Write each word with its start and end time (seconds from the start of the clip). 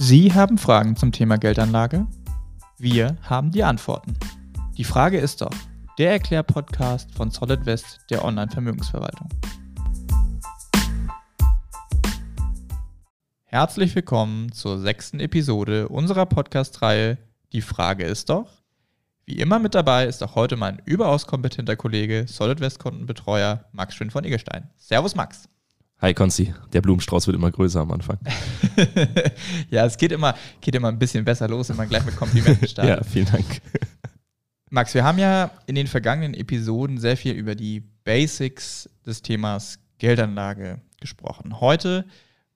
Sie 0.00 0.32
haben 0.32 0.58
Fragen 0.58 0.94
zum 0.94 1.10
Thema 1.10 1.38
Geldanlage? 1.38 2.06
Wir 2.78 3.16
haben 3.22 3.50
die 3.50 3.64
Antworten. 3.64 4.16
Die 4.76 4.84
Frage 4.84 5.18
ist 5.18 5.40
doch, 5.40 5.50
der 5.98 6.12
Erklär-Podcast 6.12 7.12
von 7.12 7.32
Solid 7.32 7.66
West 7.66 7.98
der 8.08 8.24
Online-Vermögensverwaltung. 8.24 9.28
Herzlich 13.42 13.92
willkommen 13.96 14.52
zur 14.52 14.78
sechsten 14.78 15.18
Episode 15.18 15.88
unserer 15.88 16.26
Podcast-Reihe 16.26 17.18
Die 17.52 17.62
Frage 17.62 18.04
ist 18.04 18.30
doch. 18.30 18.62
Wie 19.24 19.40
immer 19.40 19.58
mit 19.58 19.74
dabei 19.74 20.06
ist 20.06 20.22
auch 20.22 20.36
heute 20.36 20.56
mein 20.56 20.80
überaus 20.84 21.26
kompetenter 21.26 21.74
Kollege, 21.74 22.26
Solid 22.28 22.60
West 22.60 22.78
Kontenbetreuer 22.78 23.64
Max 23.72 23.96
Schön 23.96 24.12
von 24.12 24.22
Egelstein. 24.22 24.70
Servus 24.76 25.16
Max. 25.16 25.48
Hi 26.00 26.14
Konzi, 26.14 26.54
der 26.72 26.80
Blumenstrauß 26.80 27.26
wird 27.26 27.36
immer 27.36 27.50
größer 27.50 27.80
am 27.80 27.90
Anfang. 27.90 28.18
ja, 29.70 29.84
es 29.84 29.96
geht 29.96 30.12
immer, 30.12 30.36
geht 30.60 30.76
immer 30.76 30.88
ein 30.88 30.98
bisschen 30.98 31.24
besser 31.24 31.48
los, 31.48 31.70
wenn 31.70 31.76
man 31.76 31.88
gleich 31.88 32.04
mit 32.04 32.14
Komplimenten 32.14 32.68
startet. 32.68 32.98
ja, 32.98 33.02
vielen 33.02 33.26
Dank. 33.26 33.60
Max, 34.70 34.94
wir 34.94 35.02
haben 35.02 35.18
ja 35.18 35.50
in 35.66 35.74
den 35.74 35.88
vergangenen 35.88 36.34
Episoden 36.34 36.98
sehr 36.98 37.16
viel 37.16 37.32
über 37.32 37.56
die 37.56 37.80
Basics 38.04 38.88
des 39.04 39.22
Themas 39.22 39.80
Geldanlage 39.98 40.80
gesprochen. 41.00 41.60
Heute 41.60 42.04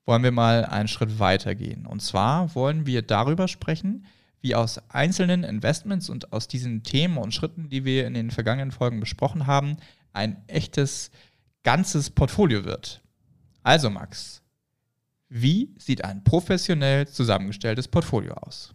wollen 0.06 0.22
wir 0.22 0.30
mal 0.30 0.64
einen 0.64 0.86
Schritt 0.86 1.18
weiter 1.18 1.56
gehen. 1.56 1.84
Und 1.84 2.00
zwar 2.00 2.54
wollen 2.54 2.86
wir 2.86 3.02
darüber 3.02 3.48
sprechen, 3.48 4.06
wie 4.40 4.54
aus 4.54 4.80
einzelnen 4.88 5.42
Investments 5.42 6.08
und 6.08 6.32
aus 6.32 6.46
diesen 6.46 6.84
Themen 6.84 7.16
und 7.16 7.34
Schritten, 7.34 7.68
die 7.70 7.84
wir 7.84 8.06
in 8.06 8.14
den 8.14 8.30
vergangenen 8.30 8.70
Folgen 8.70 9.00
besprochen 9.00 9.48
haben, 9.48 9.78
ein 10.12 10.36
echtes 10.46 11.10
ganzes 11.64 12.10
Portfolio 12.10 12.64
wird. 12.64 13.02
Also 13.62 13.90
Max, 13.90 14.42
wie 15.28 15.70
sieht 15.78 16.04
ein 16.04 16.24
professionell 16.24 17.06
zusammengestelltes 17.08 17.88
Portfolio 17.88 18.34
aus? 18.34 18.74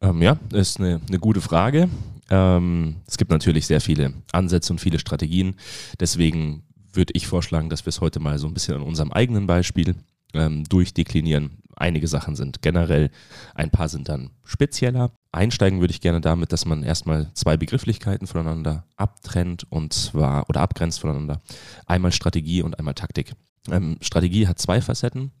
Ähm, 0.00 0.22
ja, 0.22 0.38
ist 0.52 0.78
eine, 0.78 1.00
eine 1.08 1.18
gute 1.18 1.40
Frage. 1.40 1.88
Ähm, 2.30 2.96
es 3.06 3.16
gibt 3.16 3.30
natürlich 3.30 3.66
sehr 3.66 3.80
viele 3.80 4.12
Ansätze 4.32 4.72
und 4.72 4.78
viele 4.78 4.98
Strategien. 4.98 5.56
Deswegen 6.00 6.62
würde 6.92 7.12
ich 7.14 7.26
vorschlagen, 7.26 7.70
dass 7.70 7.86
wir 7.86 7.90
es 7.90 8.00
heute 8.00 8.20
mal 8.20 8.38
so 8.38 8.46
ein 8.46 8.54
bisschen 8.54 8.76
an 8.76 8.82
unserem 8.82 9.12
eigenen 9.12 9.46
Beispiel 9.46 9.94
ähm, 10.34 10.64
durchdeklinieren. 10.64 11.58
Einige 11.76 12.08
Sachen 12.08 12.36
sind 12.36 12.62
generell, 12.62 13.10
ein 13.54 13.70
paar 13.70 13.88
sind 13.88 14.08
dann 14.08 14.30
spezieller. 14.44 15.12
Einsteigen 15.36 15.80
würde 15.80 15.92
ich 15.92 16.00
gerne 16.00 16.20
damit, 16.20 16.52
dass 16.52 16.64
man 16.64 16.82
erstmal 16.82 17.30
zwei 17.34 17.56
Begrifflichkeiten 17.56 18.26
voneinander 18.26 18.84
abtrennt 18.96 19.70
und 19.70 19.92
zwar 19.92 20.48
oder 20.48 20.60
abgrenzt 20.60 21.00
voneinander. 21.00 21.40
Einmal 21.86 22.12
Strategie 22.12 22.62
und 22.62 22.78
einmal 22.78 22.94
Taktik. 22.94 23.32
Ähm, 23.70 23.96
Strategie 24.00 24.46
hat 24.46 24.58
zwei 24.58 24.80
Facetten. 24.80 25.32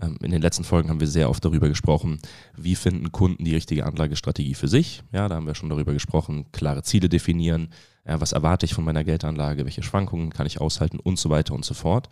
Ähm, 0.00 0.18
in 0.22 0.30
den 0.30 0.42
letzten 0.42 0.64
Folgen 0.64 0.90
haben 0.90 1.00
wir 1.00 1.06
sehr 1.06 1.30
oft 1.30 1.44
darüber 1.44 1.68
gesprochen, 1.68 2.18
wie 2.56 2.74
finden 2.74 3.10
Kunden 3.10 3.44
die 3.44 3.54
richtige 3.54 3.86
Anlagestrategie 3.86 4.54
für 4.54 4.68
sich. 4.68 5.02
Ja, 5.12 5.28
da 5.28 5.36
haben 5.36 5.46
wir 5.46 5.54
schon 5.54 5.70
darüber 5.70 5.92
gesprochen, 5.92 6.46
klare 6.52 6.82
Ziele 6.82 7.08
definieren, 7.08 7.70
ja, 8.06 8.20
was 8.20 8.32
erwarte 8.32 8.66
ich 8.66 8.74
von 8.74 8.84
meiner 8.84 9.04
Geldanlage, 9.04 9.64
welche 9.64 9.82
Schwankungen 9.82 10.30
kann 10.30 10.46
ich 10.46 10.60
aushalten 10.60 10.98
und 10.98 11.18
so 11.18 11.30
weiter 11.30 11.54
und 11.54 11.64
so 11.64 11.74
fort. 11.74 12.08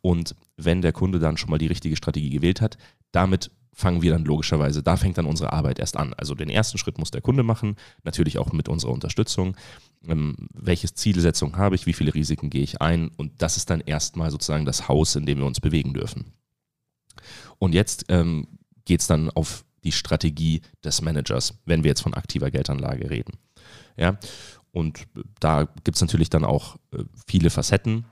Und 0.00 0.34
wenn 0.56 0.82
der 0.82 0.92
Kunde 0.92 1.18
dann 1.18 1.36
schon 1.36 1.50
mal 1.50 1.58
die 1.58 1.66
richtige 1.66 1.96
Strategie 1.96 2.30
gewählt 2.30 2.60
hat, 2.60 2.78
damit 3.12 3.50
fangen 3.72 4.02
wir 4.02 4.12
dann 4.12 4.24
logischerweise, 4.24 4.82
da 4.82 4.96
fängt 4.96 5.18
dann 5.18 5.26
unsere 5.26 5.52
Arbeit 5.52 5.78
erst 5.78 5.96
an. 5.96 6.12
Also 6.14 6.34
den 6.34 6.50
ersten 6.50 6.78
Schritt 6.78 6.98
muss 6.98 7.10
der 7.10 7.20
Kunde 7.20 7.42
machen, 7.42 7.76
natürlich 8.02 8.38
auch 8.38 8.52
mit 8.52 8.68
unserer 8.68 8.92
Unterstützung. 8.92 9.56
Ähm, 10.06 10.48
welche 10.54 10.92
Zielsetzung 10.92 11.56
habe 11.56 11.74
ich, 11.74 11.86
wie 11.86 11.92
viele 11.92 12.14
Risiken 12.14 12.50
gehe 12.50 12.62
ich 12.62 12.80
ein 12.80 13.10
und 13.16 13.42
das 13.42 13.56
ist 13.56 13.70
dann 13.70 13.80
erstmal 13.80 14.30
sozusagen 14.30 14.64
das 14.64 14.88
Haus, 14.88 15.16
in 15.16 15.26
dem 15.26 15.38
wir 15.38 15.46
uns 15.46 15.60
bewegen 15.60 15.94
dürfen. 15.94 16.32
Und 17.58 17.74
jetzt 17.74 18.06
ähm, 18.08 18.46
geht 18.84 19.00
es 19.00 19.06
dann 19.06 19.30
auf 19.30 19.64
die 19.84 19.92
Strategie 19.92 20.62
des 20.84 21.02
Managers, 21.02 21.54
wenn 21.64 21.84
wir 21.84 21.90
jetzt 21.90 22.02
von 22.02 22.14
aktiver 22.14 22.50
Geldanlage 22.50 23.10
reden. 23.10 23.34
Ja, 23.96 24.18
und 24.72 25.06
da 25.40 25.68
gibt 25.84 25.96
es 25.96 26.00
natürlich 26.00 26.30
dann 26.30 26.44
auch 26.44 26.76
äh, 26.92 27.04
viele 27.26 27.50
Facetten, 27.50 28.04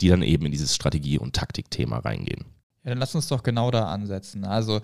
die 0.00 0.08
dann 0.08 0.22
eben 0.22 0.46
in 0.46 0.52
dieses 0.52 0.74
Strategie- 0.74 1.18
und 1.18 1.34
Taktikthema 1.34 1.98
reingehen. 1.98 2.44
Ja, 2.84 2.90
dann 2.90 2.98
lass 2.98 3.14
uns 3.14 3.28
doch 3.28 3.42
genau 3.42 3.70
da 3.70 3.86
ansetzen. 3.86 4.44
Also 4.44 4.80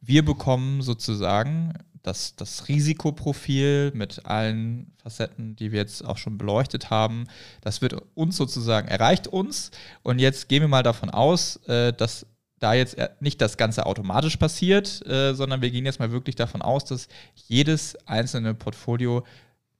wir 0.00 0.24
bekommen 0.24 0.82
sozusagen 0.82 1.72
das, 2.02 2.36
das 2.36 2.68
Risikoprofil 2.68 3.92
mit 3.94 4.26
allen 4.26 4.92
Facetten, 5.02 5.56
die 5.56 5.72
wir 5.72 5.80
jetzt 5.80 6.04
auch 6.04 6.18
schon 6.18 6.36
beleuchtet 6.36 6.90
haben. 6.90 7.26
Das 7.62 7.80
wird 7.80 7.96
uns 8.14 8.36
sozusagen, 8.36 8.88
erreicht 8.88 9.26
uns. 9.26 9.70
Und 10.02 10.18
jetzt 10.18 10.48
gehen 10.48 10.60
wir 10.60 10.68
mal 10.68 10.82
davon 10.82 11.10
aus, 11.10 11.56
äh, 11.66 11.92
dass 11.92 12.26
da 12.58 12.74
jetzt 12.74 12.96
nicht 13.20 13.40
das 13.40 13.56
Ganze 13.56 13.86
automatisch 13.86 14.36
passiert, 14.36 15.04
äh, 15.06 15.34
sondern 15.34 15.62
wir 15.62 15.70
gehen 15.70 15.84
jetzt 15.84 15.98
mal 15.98 16.12
wirklich 16.12 16.36
davon 16.36 16.62
aus, 16.62 16.84
dass 16.84 17.08
jedes 17.34 17.96
einzelne 18.06 18.54
Portfolio 18.54 19.24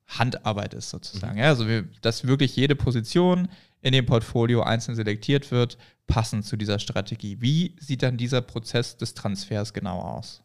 Handarbeit 0.07 0.75
ist 0.75 0.91
sozusagen. 0.91 1.35
Mhm. 1.35 1.41
Ja, 1.41 1.47
also 1.47 1.69
wir, 1.69 1.85
dass 2.03 2.27
wirklich 2.27 2.57
jede 2.57 2.75
Position 2.75 3.49
in 3.85 3.93
dem 3.93 4.07
Portfolio 4.07 4.63
einzeln 4.63 4.97
selektiert 4.97 5.51
wird, 5.51 5.77
passend 6.07 6.47
zu 6.47 6.57
dieser 6.57 6.79
Strategie. 6.79 7.41
Wie 7.41 7.77
sieht 7.79 8.03
dann 8.03 8.17
dieser 8.17 8.41
Prozess 8.41 8.97
des 8.97 9.15
Transfers 9.15 9.73
genau 9.75 10.01
aus? 10.01 10.43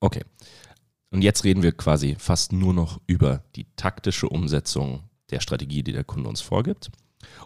Okay. 0.00 0.22
Und 1.10 1.22
jetzt 1.22 1.44
reden 1.44 1.62
wir 1.62 1.72
quasi 1.72 2.16
fast 2.18 2.52
nur 2.52 2.74
noch 2.74 3.00
über 3.06 3.42
die 3.56 3.66
taktische 3.76 4.28
Umsetzung 4.28 5.08
der 5.30 5.40
Strategie, 5.40 5.82
die 5.82 5.92
der 5.92 6.04
Kunde 6.04 6.28
uns 6.28 6.42
vorgibt. 6.42 6.90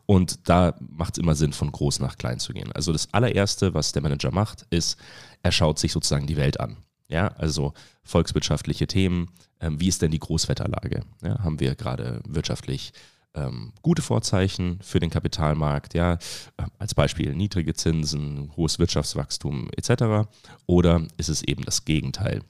Und 0.06 0.48
da 0.48 0.74
macht 0.80 1.16
es 1.16 1.22
immer 1.22 1.36
Sinn, 1.36 1.52
von 1.52 1.70
groß 1.70 2.00
nach 2.00 2.18
klein 2.18 2.40
zu 2.40 2.52
gehen. 2.52 2.72
Also 2.72 2.92
das 2.92 3.14
allererste, 3.14 3.74
was 3.74 3.92
der 3.92 4.02
Manager 4.02 4.32
macht, 4.32 4.66
ist, 4.70 4.98
er 5.42 5.52
schaut 5.52 5.78
sich 5.78 5.92
sozusagen 5.92 6.26
die 6.26 6.36
Welt 6.36 6.58
an. 6.58 6.78
Ja, 7.08 7.28
also 7.28 7.74
volkswirtschaftliche 8.02 8.88
Themen. 8.88 9.30
Ähm, 9.60 9.80
wie 9.80 9.88
ist 9.88 10.02
denn 10.02 10.10
die 10.10 10.18
Großwetterlage? 10.18 11.04
Ja, 11.22 11.38
haben 11.44 11.60
wir 11.60 11.76
gerade 11.76 12.20
wirtschaftlich 12.26 12.92
ähm, 13.34 13.72
gute 13.82 14.02
Vorzeichen 14.02 14.78
für 14.82 15.00
den 15.00 15.10
Kapitalmarkt, 15.10 15.94
ja, 15.94 16.14
äh, 16.14 16.64
als 16.78 16.94
Beispiel 16.94 17.34
niedrige 17.34 17.74
Zinsen, 17.74 18.52
hohes 18.56 18.78
Wirtschaftswachstum 18.78 19.70
etc. 19.76 20.28
Oder 20.66 21.06
ist 21.16 21.28
es 21.28 21.42
eben 21.42 21.64
das 21.64 21.84
Gegenteil? 21.84 22.42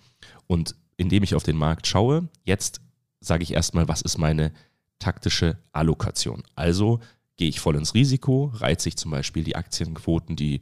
Und 0.46 0.74
indem 0.96 1.22
ich 1.22 1.34
auf 1.34 1.42
den 1.42 1.56
Markt 1.56 1.86
schaue, 1.86 2.28
jetzt 2.44 2.80
sage 3.20 3.42
ich 3.42 3.52
erstmal, 3.52 3.88
was 3.88 4.02
ist 4.02 4.18
meine 4.18 4.52
taktische 4.98 5.58
Allokation? 5.72 6.42
Also 6.54 7.00
gehe 7.36 7.48
ich 7.48 7.60
voll 7.60 7.76
ins 7.76 7.94
Risiko, 7.94 8.52
reize 8.54 8.88
ich 8.88 8.96
zum 8.96 9.10
Beispiel 9.10 9.44
die 9.44 9.56
Aktienquoten, 9.56 10.36
die 10.36 10.60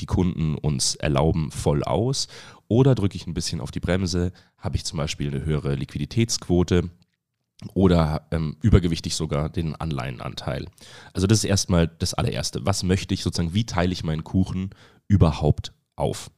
die 0.00 0.06
Kunden 0.06 0.56
uns 0.56 0.94
erlauben, 0.94 1.50
voll 1.50 1.82
aus? 1.82 2.28
Oder 2.68 2.94
drücke 2.94 3.16
ich 3.16 3.26
ein 3.26 3.34
bisschen 3.34 3.60
auf 3.60 3.70
die 3.70 3.80
Bremse, 3.80 4.32
habe 4.58 4.76
ich 4.76 4.84
zum 4.84 4.98
Beispiel 4.98 5.28
eine 5.28 5.44
höhere 5.44 5.74
Liquiditätsquote, 5.74 6.90
oder 7.74 8.26
ähm, 8.30 8.56
übergewichtig 8.60 9.16
sogar 9.16 9.48
den 9.48 9.74
Anleihenanteil. 9.74 10.66
Also 11.12 11.26
das 11.26 11.38
ist 11.38 11.44
erstmal 11.44 11.88
das 11.88 12.14
allererste. 12.14 12.64
Was 12.66 12.82
möchte 12.82 13.14
ich 13.14 13.22
sozusagen, 13.22 13.54
wie 13.54 13.64
teile 13.64 13.92
ich 13.92 14.04
meinen 14.04 14.24
Kuchen 14.24 14.70
überhaupt 15.08 15.72
auf? 15.96 16.30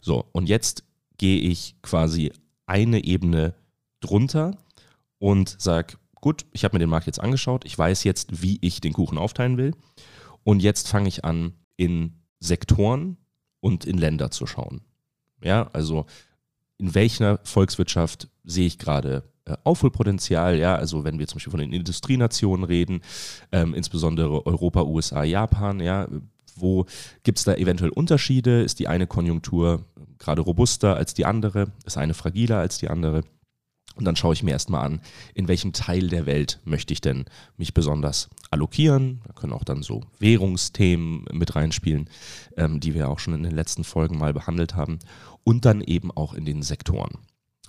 So, 0.00 0.24
und 0.32 0.48
jetzt 0.48 0.84
gehe 1.18 1.40
ich 1.40 1.76
quasi 1.82 2.32
eine 2.66 3.04
Ebene 3.04 3.54
drunter 4.00 4.56
und 5.18 5.56
sage, 5.60 5.96
gut, 6.20 6.46
ich 6.52 6.64
habe 6.64 6.76
mir 6.76 6.80
den 6.80 6.90
Markt 6.90 7.06
jetzt 7.06 7.20
angeschaut, 7.20 7.64
ich 7.64 7.76
weiß 7.76 8.04
jetzt, 8.04 8.42
wie 8.42 8.58
ich 8.60 8.80
den 8.80 8.92
Kuchen 8.92 9.18
aufteilen 9.18 9.56
will 9.56 9.74
und 10.44 10.60
jetzt 10.60 10.88
fange 10.88 11.08
ich 11.08 11.24
an, 11.24 11.54
in 11.76 12.22
Sektoren 12.38 13.16
und 13.60 13.84
in 13.84 13.98
Länder 13.98 14.30
zu 14.30 14.46
schauen. 14.46 14.82
Ja, 15.42 15.68
also 15.72 16.06
in 16.78 16.94
welcher 16.94 17.40
Volkswirtschaft 17.44 18.28
sehe 18.44 18.66
ich 18.66 18.78
gerade 18.78 19.24
Aufholpotenzial, 19.64 20.58
ja, 20.58 20.74
also 20.74 21.04
wenn 21.04 21.18
wir 21.18 21.26
zum 21.26 21.36
Beispiel 21.36 21.50
von 21.50 21.60
den 21.60 21.72
Industrienationen 21.72 22.64
reden, 22.64 23.02
ähm, 23.52 23.74
insbesondere 23.74 24.46
Europa, 24.46 24.82
USA, 24.82 25.22
Japan, 25.22 25.80
ja, 25.80 26.08
wo 26.56 26.86
gibt 27.24 27.38
es 27.38 27.44
da 27.44 27.54
eventuell 27.54 27.90
Unterschiede? 27.90 28.62
Ist 28.62 28.78
die 28.78 28.88
eine 28.88 29.06
Konjunktur 29.06 29.84
gerade 30.18 30.40
robuster 30.40 30.96
als 30.96 31.14
die 31.14 31.26
andere? 31.26 31.72
Ist 31.84 31.98
eine 31.98 32.14
fragiler 32.14 32.58
als 32.58 32.78
die 32.78 32.88
andere? 32.88 33.22
Und 33.96 34.04
dann 34.04 34.16
schaue 34.16 34.34
ich 34.34 34.42
mir 34.42 34.50
erstmal 34.50 34.84
an, 34.84 35.00
in 35.34 35.46
welchem 35.46 35.72
Teil 35.72 36.08
der 36.08 36.26
Welt 36.26 36.60
möchte 36.64 36.92
ich 36.92 37.00
denn 37.00 37.26
mich 37.56 37.74
besonders 37.74 38.28
allokieren. 38.50 39.20
Da 39.26 39.32
können 39.34 39.52
auch 39.52 39.62
dann 39.62 39.82
so 39.82 40.02
Währungsthemen 40.18 41.26
mit 41.32 41.54
reinspielen, 41.54 42.10
ähm, 42.56 42.80
die 42.80 42.94
wir 42.94 43.08
auch 43.08 43.20
schon 43.20 43.34
in 43.34 43.44
den 43.44 43.54
letzten 43.54 43.84
Folgen 43.84 44.18
mal 44.18 44.32
behandelt 44.32 44.74
haben. 44.74 44.98
Und 45.44 45.64
dann 45.64 45.80
eben 45.80 46.10
auch 46.10 46.34
in 46.34 46.44
den 46.44 46.62
Sektoren. 46.62 47.18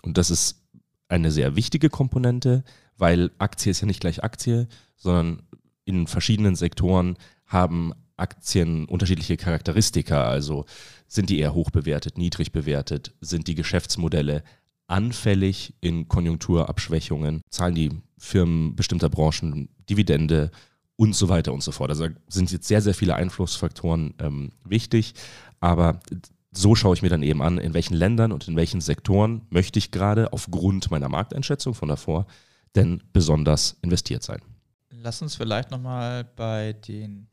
Und 0.02 0.18
das 0.18 0.32
ist 0.32 0.65
eine 1.08 1.32
sehr 1.32 1.56
wichtige 1.56 1.90
Komponente, 1.90 2.64
weil 2.98 3.32
Aktie 3.38 3.72
ist 3.72 3.82
ja 3.82 3.88
nicht 3.88 4.00
gleich 4.00 4.24
Aktie, 4.24 4.68
sondern 4.96 5.44
in 5.86 6.08
verschiedenen 6.08 6.56
Sektoren 6.56 7.18
haben 7.46 7.94
Aktien 8.18 8.86
unterschiedliche 8.86 9.38
Charakteristika. 9.38 10.26
Also 10.26 10.66
sind 11.08 11.30
die 11.30 11.40
eher 11.40 11.54
hoch 11.54 11.70
bewertet, 11.70 12.18
niedrig 12.18 12.52
bewertet, 12.52 13.14
sind 13.22 13.48
die 13.48 13.56
Geschäftsmodelle 13.56 14.44
anfällig 14.88 15.74
in 15.82 16.08
Konjunkturabschwächungen, 16.08 17.42
zahlen 17.50 17.76
die 17.76 17.92
Firmen 18.18 18.76
bestimmter 18.76 19.10
Branchen 19.10 19.70
Dividende 19.90 20.52
und 20.96 21.16
so 21.16 21.28
weiter 21.28 21.54
und 21.54 21.62
so 21.62 21.72
fort. 21.72 21.90
Also 21.90 22.08
sind 22.28 22.52
jetzt 22.52 22.68
sehr, 22.68 22.82
sehr 22.82 22.94
viele 22.94 23.16
Einflussfaktoren 23.16 24.14
ähm, 24.20 24.52
wichtig, 24.64 25.14
aber 25.60 26.00
so 26.58 26.76
schaue 26.76 26.96
ich 26.96 27.02
mir 27.02 27.10
dann 27.10 27.24
eben 27.24 27.42
an, 27.42 27.58
in 27.58 27.74
welchen 27.74 27.96
Ländern 27.96 28.32
und 28.32 28.48
in 28.48 28.56
welchen 28.56 28.82
Sektoren 28.82 29.42
möchte 29.50 29.80
ich 29.80 29.92
gerade 29.92 30.34
aufgrund 30.34 30.92
meiner 30.92 31.10
Markteinschätzung 31.10 31.74
von 31.74 31.90
davor 31.90 32.26
denn 32.76 33.02
besonders 33.14 33.78
investiert 33.82 34.24
sein. 34.24 34.42
Lass 34.90 35.22
uns 35.22 35.36
vielleicht 35.36 35.72
nochmal 35.72 36.24
bei 36.24 36.74
den 36.74 37.28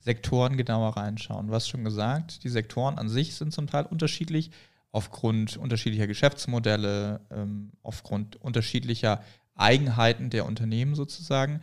Sektoren 0.00 0.56
genauer 0.56 0.96
reinschauen. 0.96 1.48
Du 1.48 1.54
hast 1.54 1.68
schon 1.68 1.84
gesagt, 1.84 2.44
die 2.44 2.48
Sektoren 2.48 2.98
an 2.98 3.08
sich 3.08 3.34
sind 3.34 3.52
zum 3.52 3.66
Teil 3.66 3.86
unterschiedlich 3.86 4.50
aufgrund 4.92 5.56
unterschiedlicher 5.56 6.06
Geschäftsmodelle, 6.06 7.20
ähm, 7.30 7.72
aufgrund 7.82 8.36
unterschiedlicher 8.36 9.22
Eigenheiten 9.56 10.30
der 10.30 10.46
Unternehmen 10.46 10.94
sozusagen. 10.94 11.60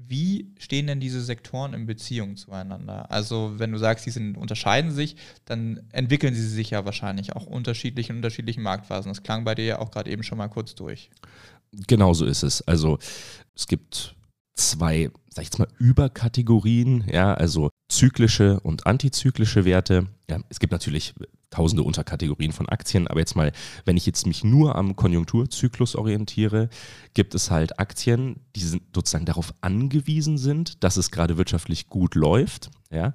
Wie 0.00 0.52
stehen 0.58 0.86
denn 0.86 1.00
diese 1.00 1.20
Sektoren 1.20 1.74
in 1.74 1.86
Beziehung 1.86 2.36
zueinander? 2.36 3.10
Also 3.10 3.54
wenn 3.56 3.72
du 3.72 3.78
sagst, 3.78 4.06
die 4.06 4.10
sind, 4.10 4.36
unterscheiden 4.36 4.92
sich, 4.92 5.16
dann 5.44 5.80
entwickeln 5.90 6.34
sie 6.34 6.46
sich 6.46 6.70
ja 6.70 6.84
wahrscheinlich 6.84 7.34
auch 7.34 7.46
unterschiedlich 7.46 8.08
in 8.08 8.16
unterschiedlichen 8.16 8.62
Marktphasen. 8.62 9.10
Das 9.10 9.24
klang 9.24 9.44
bei 9.44 9.56
dir 9.56 9.64
ja 9.64 9.78
auch 9.80 9.90
gerade 9.90 10.10
eben 10.10 10.22
schon 10.22 10.38
mal 10.38 10.48
kurz 10.48 10.76
durch. 10.76 11.10
Genau 11.88 12.14
so 12.14 12.24
ist 12.24 12.44
es. 12.44 12.62
Also 12.62 12.98
es 13.56 13.66
gibt 13.66 14.14
zwei, 14.54 15.10
sag 15.30 15.42
ich 15.42 15.48
jetzt 15.48 15.58
mal, 15.58 15.68
Überkategorien, 15.78 17.04
ja, 17.10 17.34
also 17.34 17.70
zyklische 17.88 18.60
und 18.60 18.86
antizyklische 18.86 19.64
Werte. 19.64 20.06
Ja, 20.30 20.38
es 20.50 20.60
gibt 20.60 20.72
natürlich 20.72 21.14
tausende 21.48 21.82
Unterkategorien 21.82 22.52
von 22.52 22.68
Aktien, 22.68 23.08
aber 23.08 23.20
jetzt 23.20 23.34
mal, 23.34 23.52
wenn 23.86 23.96
ich 23.96 24.04
jetzt 24.04 24.26
mich 24.26 24.44
nur 24.44 24.76
am 24.76 24.94
Konjunkturzyklus 24.94 25.96
orientiere, 25.96 26.68
gibt 27.14 27.34
es 27.34 27.50
halt 27.50 27.78
Aktien, 27.78 28.40
die 28.54 28.60
sind 28.60 28.82
sozusagen 28.94 29.24
darauf 29.24 29.54
angewiesen 29.62 30.36
sind, 30.36 30.84
dass 30.84 30.98
es 30.98 31.10
gerade 31.10 31.38
wirtschaftlich 31.38 31.88
gut 31.88 32.14
läuft, 32.14 32.70
ja, 32.90 33.14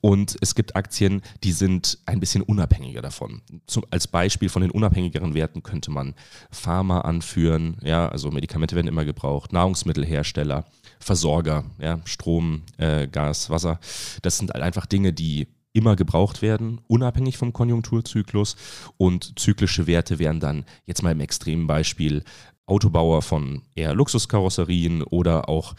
und 0.00 0.36
es 0.40 0.56
gibt 0.56 0.74
Aktien, 0.74 1.22
die 1.44 1.52
sind 1.52 1.98
ein 2.06 2.20
bisschen 2.20 2.42
unabhängiger 2.42 3.02
davon. 3.02 3.42
Zum, 3.66 3.84
als 3.90 4.08
Beispiel 4.08 4.48
von 4.48 4.62
den 4.62 4.70
unabhängigeren 4.72 5.34
Werten 5.34 5.62
könnte 5.62 5.92
man 5.92 6.14
Pharma 6.50 7.02
anführen, 7.02 7.76
ja, 7.82 8.08
also 8.08 8.32
Medikamente 8.32 8.74
werden 8.74 8.88
immer 8.88 9.04
gebraucht, 9.04 9.52
Nahrungsmittelhersteller, 9.52 10.64
Versorger, 10.98 11.64
ja, 11.80 12.00
Strom, 12.04 12.62
äh, 12.78 13.06
Gas, 13.06 13.50
Wasser. 13.50 13.78
Das 14.22 14.38
sind 14.38 14.50
halt 14.50 14.62
einfach 14.62 14.86
Dinge, 14.86 15.12
die 15.12 15.46
immer 15.78 15.96
gebraucht 15.96 16.42
werden, 16.42 16.80
unabhängig 16.88 17.38
vom 17.38 17.52
Konjunkturzyklus. 17.52 18.56
Und 18.96 19.38
zyklische 19.38 19.86
Werte 19.86 20.18
wären 20.18 20.40
dann 20.40 20.64
jetzt 20.86 21.02
mal 21.02 21.12
im 21.12 21.20
extremen 21.20 21.66
Beispiel 21.66 22.24
Autobauer 22.66 23.22
von 23.22 23.62
eher 23.74 23.94
Luxuskarosserien 23.94 25.02
oder 25.02 25.48
auch 25.48 25.74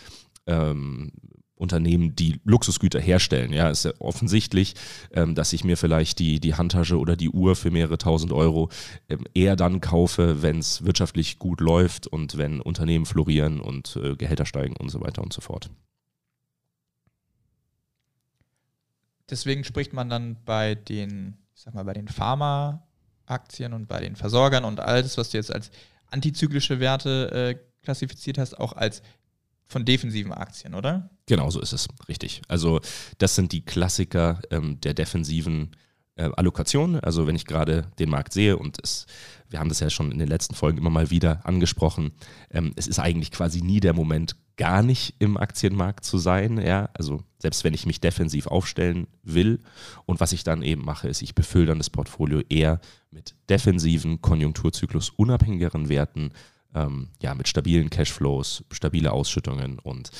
ähm, 0.47 1.11
Unternehmen, 1.59 2.15
die 2.15 2.39
Luxusgüter 2.45 3.01
herstellen. 3.01 3.51
Ja, 3.51 3.69
ist 3.69 3.83
ja 3.83 3.91
offensichtlich, 3.99 4.75
ähm, 5.11 5.35
dass 5.35 5.51
ich 5.51 5.65
mir 5.65 5.75
vielleicht 5.75 6.19
die, 6.19 6.39
die 6.39 6.55
Handtasche 6.55 6.97
oder 6.97 7.17
die 7.17 7.29
Uhr 7.29 7.55
für 7.57 7.69
mehrere 7.69 7.97
tausend 7.97 8.31
Euro 8.31 8.69
ähm, 9.09 9.25
eher 9.33 9.57
dann 9.57 9.81
kaufe, 9.81 10.41
wenn 10.41 10.59
es 10.59 10.85
wirtschaftlich 10.85 11.37
gut 11.37 11.59
läuft 11.59 12.07
und 12.07 12.37
wenn 12.37 12.61
Unternehmen 12.61 13.05
florieren 13.05 13.59
und 13.59 13.99
äh, 14.01 14.15
Gehälter 14.15 14.45
steigen 14.45 14.77
und 14.77 14.89
so 14.89 15.01
weiter 15.01 15.21
und 15.21 15.33
so 15.33 15.41
fort. 15.41 15.69
Deswegen 19.29 19.63
spricht 19.63 19.93
man 19.93 20.09
dann 20.09 20.37
bei 20.43 20.75
den, 20.75 21.37
ich 21.55 21.61
sag 21.61 21.73
mal, 21.73 21.83
bei 21.83 21.93
den 21.93 22.07
Pharma-Aktien 22.07 23.73
und 23.73 23.87
bei 23.87 23.99
den 23.99 24.15
Versorgern 24.15 24.65
und 24.65 24.79
alles, 24.79 25.17
was 25.17 25.29
du 25.29 25.37
jetzt 25.37 25.53
als 25.53 25.71
antizyklische 26.07 26.79
Werte 26.79 27.31
äh, 27.31 27.83
klassifiziert 27.83 28.37
hast, 28.37 28.55
auch 28.59 28.73
als 28.73 29.01
von 29.67 29.85
defensiven 29.85 30.33
Aktien, 30.33 30.73
oder? 30.73 31.09
Genau 31.27 31.49
so 31.51 31.61
ist 31.61 31.73
es, 31.73 31.87
richtig. 32.07 32.41
Also 32.47 32.81
das 33.19 33.35
sind 33.35 33.51
die 33.51 33.63
Klassiker 33.63 34.41
ähm, 34.49 34.81
der 34.81 34.95
defensiven 34.95 35.75
äh, 36.19 36.29
Allokation. 36.35 36.99
Also 36.99 37.25
wenn 37.27 37.35
ich 37.35 37.45
gerade 37.45 37.87
den 37.97 38.09
Markt 38.09 38.33
sehe 38.33 38.57
und 38.57 38.77
es, 38.83 39.05
wir 39.49 39.59
haben 39.59 39.69
das 39.69 39.79
ja 39.79 39.89
schon 39.89 40.11
in 40.11 40.19
den 40.19 40.27
letzten 40.27 40.53
Folgen 40.53 40.77
immer 40.77 40.89
mal 40.89 41.09
wieder 41.09 41.45
angesprochen, 41.45 42.11
ähm, 42.51 42.73
es 42.75 42.87
ist 42.87 42.99
eigentlich 42.99 43.31
quasi 43.31 43.61
nie 43.61 43.79
der 43.79 43.93
Moment, 43.93 44.35
gar 44.57 44.83
nicht 44.83 45.15
im 45.19 45.37
Aktienmarkt 45.37 46.03
zu 46.03 46.17
sein. 46.17 46.57
Ja? 46.57 46.89
Also 46.93 47.23
selbst 47.37 47.63
wenn 47.63 47.73
ich 47.73 47.85
mich 47.85 48.01
defensiv 48.01 48.47
aufstellen 48.47 49.07
will. 49.23 49.59
Und 50.05 50.19
was 50.19 50.33
ich 50.33 50.43
dann 50.43 50.61
eben 50.61 50.83
mache, 50.83 51.07
ist, 51.07 51.21
ich 51.21 51.33
befülle 51.33 51.67
dann 51.67 51.77
das 51.77 51.89
Portfolio 51.89 52.41
eher 52.49 52.81
mit 53.09 53.35
defensiven, 53.49 54.21
Konjunkturzyklus 54.21 55.11
unabhängigeren 55.11 55.87
Werten 55.87 56.31
ähm, 56.75 57.07
ja, 57.21 57.33
mit 57.33 57.47
stabilen 57.47 57.89
Cashflows, 57.89 58.65
stabile 58.71 59.13
Ausschüttungen 59.13 59.79
und 59.79 60.11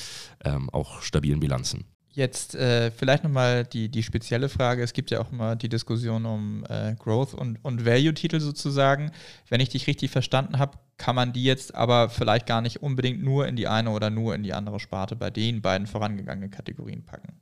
ähm, 0.44 0.70
auch 0.70 1.02
stabilen 1.02 1.40
Bilanzen. 1.40 1.84
Jetzt 2.12 2.56
äh, 2.56 2.90
vielleicht 2.90 3.22
nochmal 3.22 3.64
die, 3.64 3.88
die 3.88 4.02
spezielle 4.02 4.48
Frage. 4.48 4.82
Es 4.82 4.92
gibt 4.92 5.12
ja 5.12 5.20
auch 5.20 5.30
immer 5.30 5.54
die 5.54 5.68
Diskussion 5.68 6.26
um 6.26 6.64
äh, 6.68 6.94
Growth 6.98 7.34
und, 7.34 7.58
und 7.62 7.86
Value-Titel 7.86 8.40
sozusagen. 8.40 9.12
Wenn 9.48 9.60
ich 9.60 9.68
dich 9.68 9.86
richtig 9.86 10.10
verstanden 10.10 10.58
habe, 10.58 10.78
kann 10.98 11.14
man 11.14 11.32
die 11.32 11.44
jetzt 11.44 11.74
aber 11.74 12.10
vielleicht 12.10 12.46
gar 12.46 12.62
nicht 12.62 12.82
unbedingt 12.82 13.22
nur 13.22 13.46
in 13.46 13.54
die 13.54 13.68
eine 13.68 13.90
oder 13.90 14.10
nur 14.10 14.34
in 14.34 14.42
die 14.42 14.52
andere 14.52 14.80
Sparte 14.80 15.14
bei 15.14 15.30
den 15.30 15.62
beiden 15.62 15.86
vorangegangenen 15.86 16.50
Kategorien 16.50 17.04
packen. 17.04 17.40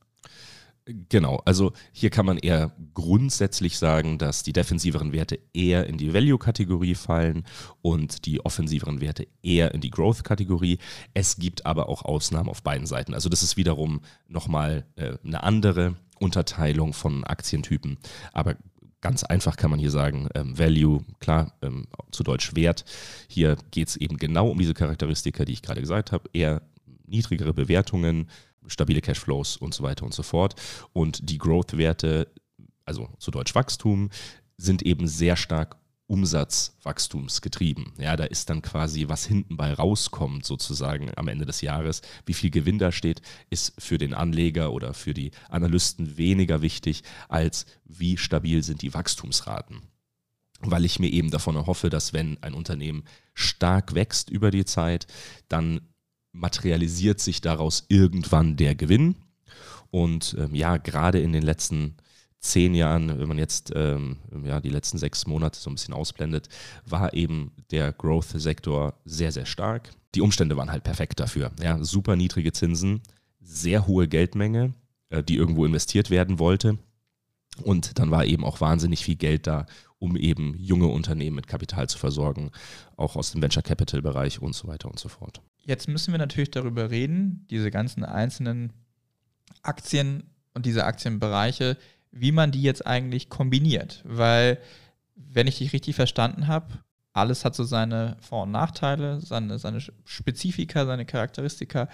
Genau, 1.10 1.42
also 1.44 1.72
hier 1.92 2.08
kann 2.08 2.24
man 2.24 2.38
eher 2.38 2.72
grundsätzlich 2.94 3.76
sagen, 3.76 4.16
dass 4.16 4.42
die 4.42 4.54
defensiveren 4.54 5.12
Werte 5.12 5.38
eher 5.52 5.86
in 5.86 5.98
die 5.98 6.14
Value-Kategorie 6.14 6.94
fallen 6.94 7.44
und 7.82 8.24
die 8.24 8.42
offensiveren 8.42 9.02
Werte 9.02 9.28
eher 9.42 9.74
in 9.74 9.82
die 9.82 9.90
Growth-Kategorie. 9.90 10.78
Es 11.12 11.36
gibt 11.36 11.66
aber 11.66 11.90
auch 11.90 12.06
Ausnahmen 12.06 12.48
auf 12.48 12.62
beiden 12.62 12.86
Seiten. 12.86 13.12
Also 13.12 13.28
das 13.28 13.42
ist 13.42 13.58
wiederum 13.58 14.00
nochmal 14.28 14.86
äh, 14.96 15.18
eine 15.22 15.42
andere 15.42 15.96
Unterteilung 16.20 16.94
von 16.94 17.22
Aktientypen. 17.22 17.98
Aber 18.32 18.56
ganz 19.02 19.24
einfach 19.24 19.56
kann 19.56 19.70
man 19.70 19.80
hier 19.80 19.90
sagen, 19.90 20.28
ähm, 20.34 20.58
Value, 20.58 21.04
klar, 21.20 21.52
ähm, 21.60 21.86
zu 22.12 22.22
Deutsch 22.22 22.54
Wert. 22.56 22.86
Hier 23.28 23.58
geht 23.72 23.88
es 23.88 23.96
eben 23.96 24.16
genau 24.16 24.48
um 24.48 24.58
diese 24.58 24.72
Charakteristika, 24.72 25.44
die 25.44 25.52
ich 25.52 25.62
gerade 25.62 25.82
gesagt 25.82 26.12
habe. 26.12 26.30
Eher 26.32 26.62
niedrigere 27.06 27.52
Bewertungen, 27.52 28.28
stabile 28.66 29.00
Cashflows 29.00 29.56
und 29.56 29.74
so 29.74 29.82
weiter 29.82 30.04
und 30.04 30.14
so 30.14 30.22
fort. 30.22 30.54
Und 30.92 31.30
die 31.30 31.38
Growth-Werte, 31.38 32.32
also 32.84 33.08
zu 33.18 33.30
Deutsch 33.30 33.54
Wachstum, 33.54 34.10
sind 34.56 34.82
eben 34.82 35.06
sehr 35.06 35.36
stark 35.36 35.76
Umsatzwachstumsgetrieben. 36.08 37.92
Ja, 37.98 38.16
da 38.16 38.24
ist 38.24 38.48
dann 38.48 38.62
quasi, 38.62 39.08
was 39.08 39.26
hinten 39.26 39.56
bei 39.56 39.72
rauskommt, 39.74 40.44
sozusagen 40.44 41.10
am 41.16 41.28
Ende 41.28 41.44
des 41.44 41.60
Jahres, 41.60 42.00
wie 42.24 42.32
viel 42.32 42.50
Gewinn 42.50 42.78
da 42.78 42.90
steht, 42.90 43.20
ist 43.50 43.74
für 43.78 43.98
den 43.98 44.14
Anleger 44.14 44.72
oder 44.72 44.94
für 44.94 45.12
die 45.12 45.32
Analysten 45.50 46.16
weniger 46.16 46.62
wichtig, 46.62 47.02
als 47.28 47.66
wie 47.84 48.16
stabil 48.16 48.62
sind 48.62 48.80
die 48.80 48.94
Wachstumsraten. 48.94 49.82
Weil 50.60 50.86
ich 50.86 50.98
mir 50.98 51.10
eben 51.10 51.30
davon 51.30 51.56
erhoffe, 51.56 51.90
dass 51.90 52.14
wenn 52.14 52.42
ein 52.42 52.54
Unternehmen 52.54 53.04
stark 53.34 53.94
wächst 53.94 54.30
über 54.30 54.50
die 54.50 54.64
Zeit, 54.64 55.06
dann 55.48 55.82
materialisiert 56.38 57.20
sich 57.20 57.40
daraus 57.40 57.84
irgendwann 57.88 58.56
der 58.56 58.74
Gewinn. 58.74 59.16
Und 59.90 60.36
ähm, 60.38 60.54
ja, 60.54 60.76
gerade 60.76 61.20
in 61.20 61.32
den 61.32 61.42
letzten 61.42 61.96
zehn 62.40 62.74
Jahren, 62.74 63.18
wenn 63.18 63.28
man 63.28 63.38
jetzt 63.38 63.72
ähm, 63.74 64.18
ja, 64.44 64.60
die 64.60 64.68
letzten 64.68 64.98
sechs 64.98 65.26
Monate 65.26 65.58
so 65.58 65.70
ein 65.70 65.74
bisschen 65.74 65.94
ausblendet, 65.94 66.48
war 66.86 67.14
eben 67.14 67.52
der 67.70 67.92
Growth-Sektor 67.92 68.94
sehr, 69.04 69.32
sehr 69.32 69.46
stark. 69.46 69.90
Die 70.14 70.20
Umstände 70.20 70.56
waren 70.56 70.70
halt 70.70 70.84
perfekt 70.84 71.20
dafür. 71.20 71.50
Ja, 71.60 71.82
super 71.82 72.16
niedrige 72.16 72.52
Zinsen, 72.52 73.02
sehr 73.40 73.86
hohe 73.86 74.08
Geldmenge, 74.08 74.74
äh, 75.10 75.22
die 75.22 75.36
irgendwo 75.36 75.64
investiert 75.64 76.10
werden 76.10 76.38
wollte. 76.38 76.78
Und 77.64 77.98
dann 77.98 78.10
war 78.10 78.24
eben 78.24 78.44
auch 78.44 78.60
wahnsinnig 78.60 79.04
viel 79.04 79.16
Geld 79.16 79.46
da, 79.48 79.66
um 79.98 80.16
eben 80.16 80.54
junge 80.56 80.86
Unternehmen 80.86 81.36
mit 81.36 81.48
Kapital 81.48 81.88
zu 81.88 81.98
versorgen, 81.98 82.52
auch 82.96 83.16
aus 83.16 83.32
dem 83.32 83.42
Venture 83.42 83.64
Capital 83.64 84.00
Bereich 84.00 84.40
und 84.40 84.54
so 84.54 84.68
weiter 84.68 84.88
und 84.88 85.00
so 85.00 85.08
fort. 85.08 85.40
Jetzt 85.68 85.86
müssen 85.86 86.12
wir 86.12 86.18
natürlich 86.18 86.50
darüber 86.50 86.90
reden, 86.90 87.44
diese 87.50 87.70
ganzen 87.70 88.02
einzelnen 88.02 88.72
Aktien 89.62 90.22
und 90.54 90.64
diese 90.64 90.86
Aktienbereiche, 90.86 91.76
wie 92.10 92.32
man 92.32 92.52
die 92.52 92.62
jetzt 92.62 92.86
eigentlich 92.86 93.28
kombiniert. 93.28 94.02
Weil, 94.06 94.60
wenn 95.14 95.46
ich 95.46 95.58
dich 95.58 95.74
richtig 95.74 95.94
verstanden 95.94 96.46
habe, 96.46 96.78
alles 97.12 97.44
hat 97.44 97.54
so 97.54 97.64
seine 97.64 98.16
Vor- 98.22 98.44
und 98.44 98.50
Nachteile, 98.50 99.20
seine, 99.20 99.58
seine 99.58 99.82
Spezifika, 100.06 100.86
seine 100.86 101.04
Charakteristika. 101.04 101.90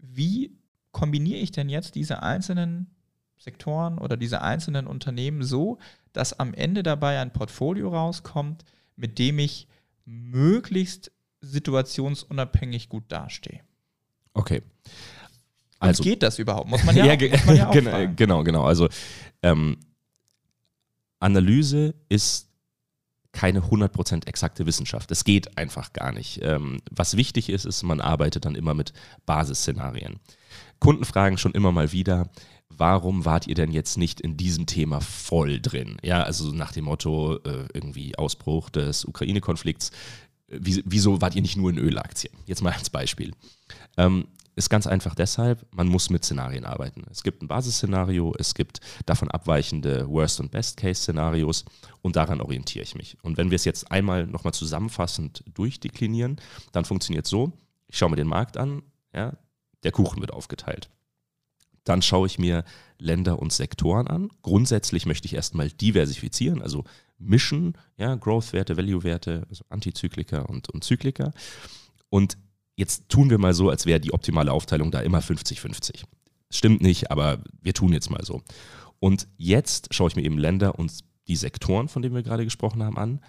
Wie 0.00 0.58
kombiniere 0.90 1.38
ich 1.38 1.52
denn 1.52 1.68
jetzt 1.68 1.94
diese 1.94 2.24
einzelnen 2.24 2.90
Sektoren 3.38 3.98
oder 3.98 4.16
diese 4.16 4.42
einzelnen 4.42 4.88
Unternehmen 4.88 5.44
so, 5.44 5.78
dass 6.12 6.40
am 6.40 6.54
Ende 6.54 6.82
dabei 6.82 7.20
ein 7.20 7.32
Portfolio 7.32 7.90
rauskommt, 7.90 8.64
mit 8.96 9.20
dem 9.20 9.38
ich 9.38 9.68
möglichst 10.04 11.12
situationsunabhängig 11.42 12.88
gut 12.88 13.04
dastehe. 13.08 13.60
Okay. 14.32 14.62
Also, 15.78 16.02
Und 16.02 16.08
geht 16.08 16.22
das 16.22 16.38
überhaupt? 16.38 16.70
Muss 16.70 16.84
man 16.84 16.96
ja, 16.96 17.06
ja, 17.06 17.14
auch, 17.14 17.30
muss 17.30 17.44
man 17.44 17.56
ja 17.56 17.68
auch 17.68 17.72
genau, 17.72 18.08
genau, 18.16 18.44
genau. 18.44 18.64
Also 18.64 18.88
ähm, 19.42 19.76
Analyse 21.18 21.94
ist 22.08 22.48
keine 23.32 23.60
100% 23.60 24.26
exakte 24.26 24.66
Wissenschaft. 24.66 25.10
Das 25.10 25.24
geht 25.24 25.56
einfach 25.58 25.92
gar 25.92 26.12
nicht. 26.12 26.40
Ähm, 26.42 26.80
was 26.90 27.16
wichtig 27.16 27.48
ist, 27.48 27.64
ist, 27.64 27.82
man 27.82 28.00
arbeitet 28.00 28.44
dann 28.44 28.54
immer 28.54 28.74
mit 28.74 28.92
Basisszenarien. 29.24 30.20
Kunden 30.78 31.04
fragen 31.04 31.38
schon 31.38 31.52
immer 31.52 31.72
mal 31.72 31.92
wieder, 31.92 32.30
warum 32.68 33.24
wart 33.24 33.46
ihr 33.46 33.54
denn 33.54 33.72
jetzt 33.72 33.96
nicht 33.96 34.20
in 34.20 34.36
diesem 34.36 34.66
Thema 34.66 35.00
voll 35.00 35.60
drin? 35.60 35.96
Ja, 36.02 36.22
also 36.22 36.52
nach 36.52 36.72
dem 36.72 36.84
Motto, 36.84 37.36
äh, 37.36 37.68
irgendwie 37.72 38.16
Ausbruch 38.18 38.68
des 38.68 39.04
Ukraine-Konflikts, 39.04 39.92
wieso 40.58 41.20
wart 41.20 41.34
ihr 41.34 41.42
nicht 41.42 41.56
nur 41.56 41.70
in 41.70 41.78
Ölaktien? 41.78 42.34
Jetzt 42.46 42.62
mal 42.62 42.72
als 42.72 42.90
Beispiel. 42.90 43.32
Ähm, 43.96 44.26
ist 44.54 44.68
ganz 44.68 44.86
einfach 44.86 45.14
deshalb, 45.14 45.66
man 45.74 45.88
muss 45.88 46.10
mit 46.10 46.24
Szenarien 46.24 46.66
arbeiten. 46.66 47.04
Es 47.10 47.22
gibt 47.22 47.42
ein 47.42 47.48
Basisszenario, 47.48 48.34
es 48.38 48.54
gibt 48.54 48.80
davon 49.06 49.30
abweichende 49.30 50.06
Worst- 50.08 50.40
und 50.40 50.50
Best-Case-Szenarios 50.50 51.64
und 52.02 52.16
daran 52.16 52.40
orientiere 52.40 52.82
ich 52.82 52.94
mich. 52.94 53.16
Und 53.22 53.38
wenn 53.38 53.50
wir 53.50 53.56
es 53.56 53.64
jetzt 53.64 53.90
einmal 53.90 54.26
nochmal 54.26 54.52
zusammenfassend 54.52 55.42
durchdeklinieren, 55.54 56.36
dann 56.72 56.84
funktioniert 56.84 57.24
es 57.24 57.30
so, 57.30 57.52
ich 57.88 57.96
schaue 57.96 58.10
mir 58.10 58.16
den 58.16 58.28
Markt 58.28 58.58
an, 58.58 58.82
ja, 59.14 59.32
der 59.84 59.92
Kuchen 59.92 60.20
wird 60.20 60.32
aufgeteilt. 60.32 60.90
Dann 61.84 62.02
schaue 62.02 62.26
ich 62.26 62.38
mir 62.38 62.64
Länder 62.98 63.38
und 63.40 63.52
Sektoren 63.52 64.06
an. 64.06 64.28
Grundsätzlich 64.42 65.06
möchte 65.06 65.26
ich 65.26 65.34
erstmal 65.34 65.70
diversifizieren, 65.70 66.62
also 66.62 66.84
mischen, 67.22 67.78
ja, 67.96 68.14
Growth-Werte, 68.14 68.76
Value-Werte, 68.76 69.46
also 69.48 69.64
Antizykliker 69.68 70.48
und, 70.48 70.68
und 70.70 70.84
Zykliker. 70.84 71.32
Und 72.08 72.36
jetzt 72.76 73.08
tun 73.08 73.30
wir 73.30 73.38
mal 73.38 73.54
so, 73.54 73.70
als 73.70 73.86
wäre 73.86 74.00
die 74.00 74.12
optimale 74.12 74.52
Aufteilung 74.52 74.90
da 74.90 75.00
immer 75.00 75.20
50-50. 75.20 76.04
Stimmt 76.50 76.82
nicht, 76.82 77.10
aber 77.10 77.42
wir 77.62 77.74
tun 77.74 77.92
jetzt 77.92 78.10
mal 78.10 78.24
so. 78.24 78.42
Und 78.98 79.26
jetzt 79.36 79.94
schaue 79.94 80.08
ich 80.08 80.16
mir 80.16 80.22
eben 80.22 80.38
Länder 80.38 80.78
und 80.78 80.92
die 81.28 81.36
Sektoren, 81.36 81.88
von 81.88 82.02
denen 82.02 82.14
wir 82.14 82.22
gerade 82.22 82.44
gesprochen 82.44 82.82
haben, 82.82 82.98
an. 82.98 83.20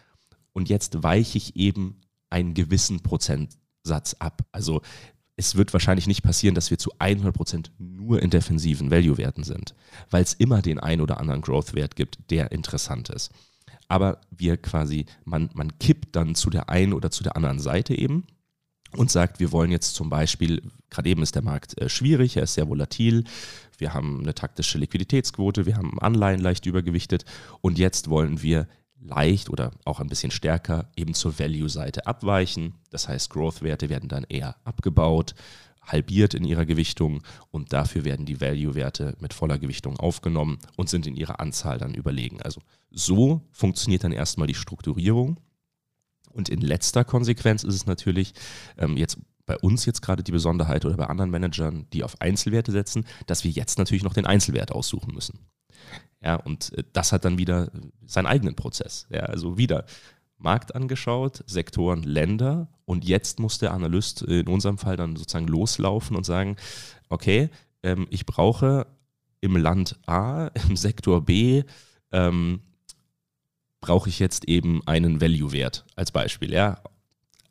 Und 0.52 0.70
jetzt 0.70 1.04
weiche 1.04 1.38
ich 1.38 1.56
eben 1.56 2.02
einen 2.30 2.54
gewissen 2.54 3.02
Prozentsatz 3.02 4.16
ab. 4.20 4.46
Also 4.52 4.82
es 5.36 5.56
wird 5.56 5.74
wahrscheinlich 5.74 6.08
nicht 6.08 6.24
passieren, 6.24 6.56
dass 6.56 6.70
wir 6.70 6.78
zu 6.78 6.94
100% 6.96 7.72
nur 7.80 8.22
in 8.22 8.30
defensiven 8.30 8.92
Value-Werten 8.92 9.44
sind, 9.44 9.74
weil 10.10 10.24
es 10.24 10.34
immer 10.34 10.62
den 10.62 10.80
einen 10.80 11.02
oder 11.02 11.20
anderen 11.20 11.42
Growth-Wert 11.42 11.96
gibt, 11.96 12.30
der 12.30 12.52
interessant 12.52 13.10
ist. 13.10 13.32
Aber 13.94 14.22
wir 14.32 14.58
quasi, 14.58 15.06
man, 15.24 15.52
man 15.54 15.78
kippt 15.78 16.16
dann 16.16 16.34
zu 16.34 16.50
der 16.50 16.68
einen 16.68 16.94
oder 16.94 17.12
zu 17.12 17.22
der 17.22 17.36
anderen 17.36 17.60
Seite 17.60 17.94
eben 17.94 18.26
und 18.98 19.12
sagt, 19.12 19.40
wir 19.40 19.52
wollen 19.52 19.70
jetzt 19.70 19.94
zum 19.94 20.10
Beispiel, 20.10 20.64
gerade 20.90 21.10
eben 21.10 21.22
ist 21.22 21.36
der 21.36 21.44
Markt 21.44 21.80
äh, 21.80 21.90
schwierig, 21.90 22.36
er 22.36 22.42
ist 22.42 22.56
sehr 22.56 22.68
volatil, 22.68 23.24
wir 23.78 23.94
haben 23.94 24.22
eine 24.22 24.34
taktische 24.34 24.80
Liquiditätsquote, 24.80 25.68
wir 25.68 25.78
haben 25.78 26.00
Anleihen 26.00 26.40
leicht 26.42 26.66
übergewichtet 26.66 27.26
und 27.62 27.78
jetzt 27.78 28.10
wollen 28.10 28.42
wir 28.42 28.68
leicht 29.00 29.52
oder 29.52 29.70
auch 29.86 30.00
ein 30.00 30.10
bisschen 30.10 30.32
stärker 30.32 30.90
eben 30.96 31.14
zur 31.14 31.38
Value-Seite 31.38 32.08
abweichen. 32.08 32.74
Das 32.90 33.08
heißt, 33.08 33.30
Growth-Werte 33.30 33.90
werden 33.90 34.10
dann 34.10 34.24
eher 34.28 34.56
abgebaut, 34.64 35.36
halbiert 35.86 36.34
in 36.34 36.46
ihrer 36.46 36.66
Gewichtung 36.66 37.22
und 37.52 37.74
dafür 37.74 38.06
werden 38.06 38.26
die 38.26 38.42
Value-Werte 38.42 39.16
mit 39.20 39.34
voller 39.34 39.60
Gewichtung 39.60 39.98
aufgenommen 39.98 40.60
und 40.78 40.90
sind 40.90 41.08
in 41.08 41.16
ihrer 41.16 41.40
Anzahl 41.40 41.78
dann 41.78 41.94
überlegen. 41.94 42.42
Also 42.42 42.62
so 42.90 43.42
funktioniert 43.52 44.04
dann 44.04 44.12
erstmal 44.12 44.48
die 44.48 44.56
Strukturierung. 44.56 45.40
Und 46.32 46.50
in 46.50 46.62
letzter 46.62 47.04
Konsequenz 47.04 47.64
ist 47.64 47.76
es 47.76 47.86
natürlich 47.86 48.34
ähm, 48.78 48.98
jetzt 48.98 49.20
bei 49.46 49.58
uns 49.58 49.86
jetzt 49.86 50.02
gerade 50.02 50.24
die 50.24 50.32
Besonderheit 50.32 50.86
oder 50.86 50.98
bei 50.98 51.08
anderen 51.08 51.30
Managern, 51.30 51.86
die 51.92 52.04
auf 52.04 52.20
Einzelwerte 52.22 52.72
setzen, 52.72 53.06
dass 53.28 53.44
wir 53.44 53.52
jetzt 53.52 53.78
natürlich 53.78 54.04
noch 54.04 54.14
den 54.14 54.26
Einzelwert 54.26 54.72
aussuchen 54.72 55.14
müssen. 55.14 55.40
Ja, 56.24 56.36
und 56.36 56.76
äh, 56.78 56.84
das 56.94 57.12
hat 57.12 57.26
dann 57.26 57.38
wieder 57.38 57.72
seinen 58.06 58.28
eigenen 58.28 58.56
Prozess. 58.56 59.06
Ja, 59.10 59.22
also 59.22 59.58
wieder 59.58 59.86
Markt 60.44 60.76
angeschaut, 60.76 61.44
Sektoren, 61.48 62.04
Länder 62.04 62.68
und 62.86 63.06
jetzt 63.06 63.40
muss 63.40 63.58
der 63.58 63.74
Analyst 63.74 64.22
in 64.22 64.48
unserem 64.48 64.78
Fall 64.78 64.98
dann 64.98 65.16
sozusagen 65.16 65.48
loslaufen 65.48 66.16
und 66.16 66.26
sagen, 66.26 66.58
okay, 67.10 67.50
ähm, 67.82 68.08
ich 68.10 68.26
brauche 68.26 68.88
im 69.42 69.56
Land 69.56 69.98
A, 70.06 70.48
im 70.70 70.76
Sektor 70.76 71.26
B, 71.26 71.64
ähm, 72.12 72.62
brauche 73.82 74.10
ich 74.10 74.20
jetzt 74.20 74.46
eben 74.48 74.82
einen 74.86 75.20
Value-Wert 75.20 75.86
als 75.96 76.12
Beispiel, 76.12 76.54
ja, 76.54 76.82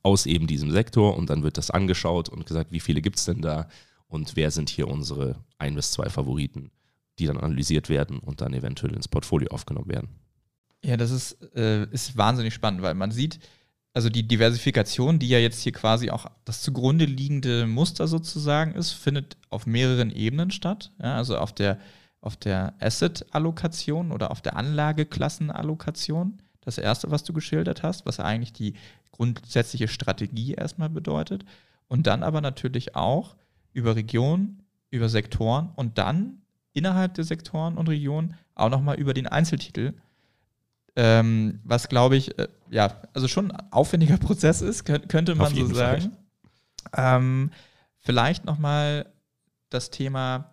aus 0.02 0.26
eben 0.26 0.46
diesem 0.46 0.70
Sektor 0.70 1.16
und 1.16 1.30
dann 1.30 1.42
wird 1.42 1.58
das 1.58 1.70
angeschaut 1.70 2.28
und 2.28 2.46
gesagt, 2.46 2.72
wie 2.72 2.80
viele 2.80 3.02
gibt 3.02 3.18
es 3.18 3.26
denn 3.26 3.42
da 3.42 3.68
und 4.08 4.36
wer 4.36 4.50
sind 4.50 4.68
hier 4.68 4.88
unsere 4.88 5.36
ein 5.58 5.74
bis 5.74 5.92
zwei 5.92 6.08
Favoriten 6.08 6.70
die 7.18 7.26
dann 7.26 7.38
analysiert 7.38 7.88
werden 7.88 8.18
und 8.18 8.40
dann 8.40 8.54
eventuell 8.54 8.94
ins 8.94 9.08
Portfolio 9.08 9.48
aufgenommen 9.50 9.88
werden. 9.88 10.08
Ja, 10.84 10.96
das 10.96 11.10
ist, 11.10 11.42
äh, 11.54 11.84
ist 11.90 12.16
wahnsinnig 12.16 12.54
spannend, 12.54 12.82
weil 12.82 12.94
man 12.94 13.12
sieht, 13.12 13.38
also 13.94 14.08
die 14.08 14.26
Diversifikation, 14.26 15.18
die 15.18 15.28
ja 15.28 15.38
jetzt 15.38 15.62
hier 15.62 15.72
quasi 15.72 16.10
auch 16.10 16.26
das 16.44 16.62
zugrunde 16.62 17.04
liegende 17.04 17.66
Muster 17.66 18.08
sozusagen 18.08 18.72
ist, 18.74 18.92
findet 18.92 19.36
auf 19.50 19.66
mehreren 19.66 20.10
Ebenen 20.10 20.50
statt. 20.50 20.92
Ja, 21.00 21.16
also 21.16 21.36
auf 21.36 21.52
der, 21.52 21.78
auf 22.20 22.36
der 22.36 22.74
Asset-Allokation 22.80 24.10
oder 24.10 24.30
auf 24.30 24.40
der 24.40 24.56
Anlageklassenallokation. 24.56 26.38
Das 26.62 26.78
erste, 26.78 27.10
was 27.10 27.22
du 27.24 27.32
geschildert 27.32 27.82
hast, 27.82 28.06
was 28.06 28.18
eigentlich 28.18 28.52
die 28.52 28.74
grundsätzliche 29.10 29.88
Strategie 29.88 30.54
erstmal 30.54 30.88
bedeutet. 30.88 31.44
Und 31.86 32.06
dann 32.06 32.22
aber 32.22 32.40
natürlich 32.40 32.96
auch 32.96 33.36
über 33.72 33.94
Regionen, 33.94 34.62
über 34.90 35.08
Sektoren 35.08 35.70
und 35.76 35.98
dann 35.98 36.42
innerhalb 36.72 37.14
der 37.14 37.24
Sektoren 37.24 37.76
und 37.76 37.88
Regionen, 37.88 38.34
auch 38.54 38.70
nochmal 38.70 38.98
über 38.98 39.12
den 39.12 39.26
Einzeltitel. 39.26 39.92
Ähm, 40.94 41.60
was 41.64 41.88
glaube 41.88 42.16
ich, 42.16 42.38
äh, 42.38 42.48
ja, 42.70 43.00
also 43.14 43.28
schon 43.28 43.50
ein 43.50 43.72
aufwendiger 43.72 44.16
Prozess 44.18 44.60
ist, 44.60 44.84
könnte 44.84 45.34
man 45.34 45.54
so 45.54 45.66
sagen. 45.74 46.16
Ähm, 46.94 47.50
vielleicht 47.98 48.44
nochmal 48.44 49.06
das 49.70 49.90
Thema, 49.90 50.50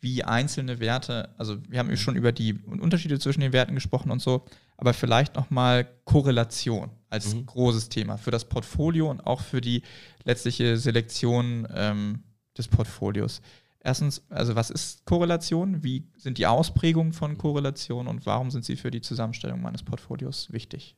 wie 0.00 0.24
einzelne 0.24 0.80
Werte, 0.80 1.30
also 1.36 1.58
wir 1.68 1.78
haben 1.78 1.94
schon 1.96 2.16
über 2.16 2.32
die 2.32 2.54
Unterschiede 2.54 3.18
zwischen 3.18 3.40
den 3.40 3.52
Werten 3.52 3.74
gesprochen 3.74 4.10
und 4.10 4.22
so, 4.22 4.44
aber 4.76 4.94
vielleicht 4.94 5.34
nochmal 5.34 5.86
Korrelation 6.04 6.90
als 7.10 7.34
mhm. 7.34 7.46
großes 7.46 7.90
Thema 7.90 8.16
für 8.16 8.30
das 8.30 8.46
Portfolio 8.46 9.10
und 9.10 9.20
auch 9.26 9.40
für 9.40 9.60
die 9.60 9.82
letztliche 10.24 10.76
Selektion 10.76 11.68
ähm, 11.74 12.22
des 12.56 12.68
Portfolios. 12.68 13.42
Erstens, 13.82 14.22
also 14.28 14.54
was 14.56 14.70
ist 14.70 15.04
Korrelation? 15.06 15.82
Wie 15.82 16.04
sind 16.16 16.36
die 16.38 16.46
Ausprägungen 16.46 17.12
von 17.12 17.38
Korrelation 17.38 18.08
und 18.08 18.26
warum 18.26 18.50
sind 18.50 18.64
sie 18.64 18.76
für 18.76 18.90
die 18.90 19.00
Zusammenstellung 19.00 19.62
meines 19.62 19.82
Portfolios 19.82 20.52
wichtig? 20.52 20.96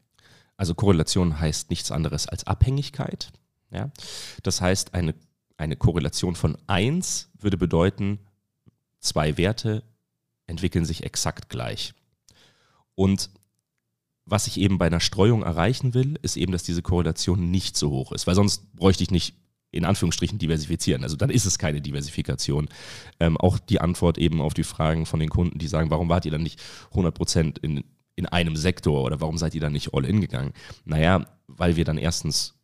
Also 0.57 0.75
Korrelation 0.75 1.39
heißt 1.39 1.71
nichts 1.71 1.91
anderes 1.93 2.27
als 2.27 2.47
Abhängigkeit. 2.47 3.33
Ja? 3.71 3.91
Das 4.43 4.61
heißt, 4.61 4.95
eine, 4.95 5.15
eine 5.57 5.77
Korrelation 5.77 6.35
von 6.35 6.59
1 6.67 7.31
würde 7.39 7.57
bedeuten, 7.57 8.19
zwei 8.99 9.37
Werte 9.37 9.85
entwickeln 10.47 10.85
sich 10.85 11.05
exakt 11.05 11.49
gleich. 11.49 11.95
Und 12.97 13.31
was 14.25 14.47
ich 14.47 14.59
eben 14.59 14.79
bei 14.79 14.87
einer 14.87 15.01
Streuung 15.01 15.43
erreichen 15.43 15.95
will, 15.95 16.19
ist 16.23 16.37
eben, 16.37 16.53
dass 16.53 16.63
diese 16.63 16.83
Korrelation 16.83 17.51
nicht 17.51 17.77
so 17.77 17.91
hoch 17.91 18.13
ist, 18.13 18.27
weil 18.27 18.35
sonst 18.35 18.75
bräuchte 18.75 19.03
ich 19.03 19.11
nicht 19.11 19.35
in 19.73 19.85
Anführungsstrichen 19.85 20.39
diversifizieren. 20.39 21.03
Also 21.03 21.17
dann 21.17 21.31
ist 21.31 21.47
es 21.47 21.59
keine 21.59 21.81
Diversifikation. 21.81 22.69
Ähm, 23.19 23.37
auch 23.39 23.59
die 23.59 23.81
Antwort 23.81 24.19
eben 24.19 24.41
auf 24.41 24.55
die 24.55 24.65
Fragen 24.65 25.07
von 25.07 25.19
den 25.19 25.31
Kunden, 25.31 25.59
die 25.59 25.67
sagen, 25.67 25.91
warum 25.91 26.09
wart 26.09 26.25
ihr 26.27 26.31
dann 26.31 26.43
nicht 26.43 26.63
100 26.91 27.15
Prozent 27.15 27.59
in, 27.59 27.83
in 28.15 28.27
einem 28.27 28.55
Sektor 28.55 29.03
oder 29.03 29.21
warum 29.21 29.39
seid 29.39 29.55
ihr 29.55 29.61
dann 29.61 29.73
nicht 29.73 29.95
all 29.95 30.05
in 30.05 30.21
gegangen? 30.21 30.53
Naja, 30.85 31.27
weil 31.47 31.77
wir 31.77 31.85
dann 31.85 31.99
erstens 31.99 32.55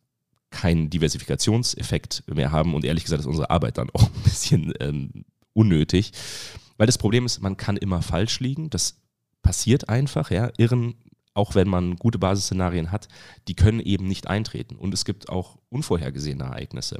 keinen 0.51 0.89
Diversifikationseffekt 0.89 2.23
mehr 2.33 2.51
haben 2.51 2.73
und 2.73 2.85
ehrlich 2.85 3.03
gesagt 3.03 3.19
ist 3.19 3.27
unsere 3.27 3.49
Arbeit 3.49 3.77
dann 3.77 3.89
auch 3.91 4.03
ein 4.15 4.23
bisschen 4.23 4.73
ähm, 4.79 5.25
unnötig. 5.53 6.11
Weil 6.77 6.87
das 6.87 6.97
Problem 6.97 7.25
ist, 7.25 7.41
man 7.41 7.57
kann 7.57 7.75
immer 7.75 8.01
falsch 8.01 8.39
liegen. 8.39 8.69
Das 8.69 9.01
passiert 9.41 9.89
einfach, 9.89 10.31
ja. 10.31 10.51
Irren 10.57 10.95
auch 11.33 11.55
wenn 11.55 11.69
man 11.69 11.95
gute 11.95 12.19
Basisszenarien 12.19 12.91
hat, 12.91 13.07
die 13.47 13.55
können 13.55 13.79
eben 13.79 14.07
nicht 14.07 14.27
eintreten. 14.27 14.75
Und 14.75 14.93
es 14.93 15.05
gibt 15.05 15.29
auch 15.29 15.57
unvorhergesehene 15.69 16.43
Ereignisse. 16.43 16.99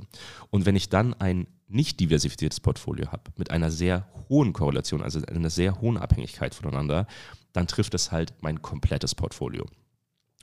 Und 0.49 0.65
wenn 0.65 0.75
ich 0.75 0.89
dann 0.89 1.13
ein 1.15 1.47
nicht 1.67 1.99
diversifiziertes 1.99 2.59
Portfolio 2.59 3.11
habe, 3.11 3.31
mit 3.35 3.51
einer 3.51 3.71
sehr 3.71 4.07
hohen 4.29 4.53
Korrelation, 4.53 5.03
also 5.03 5.21
einer 5.25 5.49
sehr 5.49 5.81
hohen 5.81 5.97
Abhängigkeit 5.97 6.55
voneinander, 6.55 7.05
dann 7.53 7.67
trifft 7.67 7.93
es 7.93 8.11
halt 8.11 8.33
mein 8.41 8.61
komplettes 8.61 9.15
Portfolio. 9.15 9.65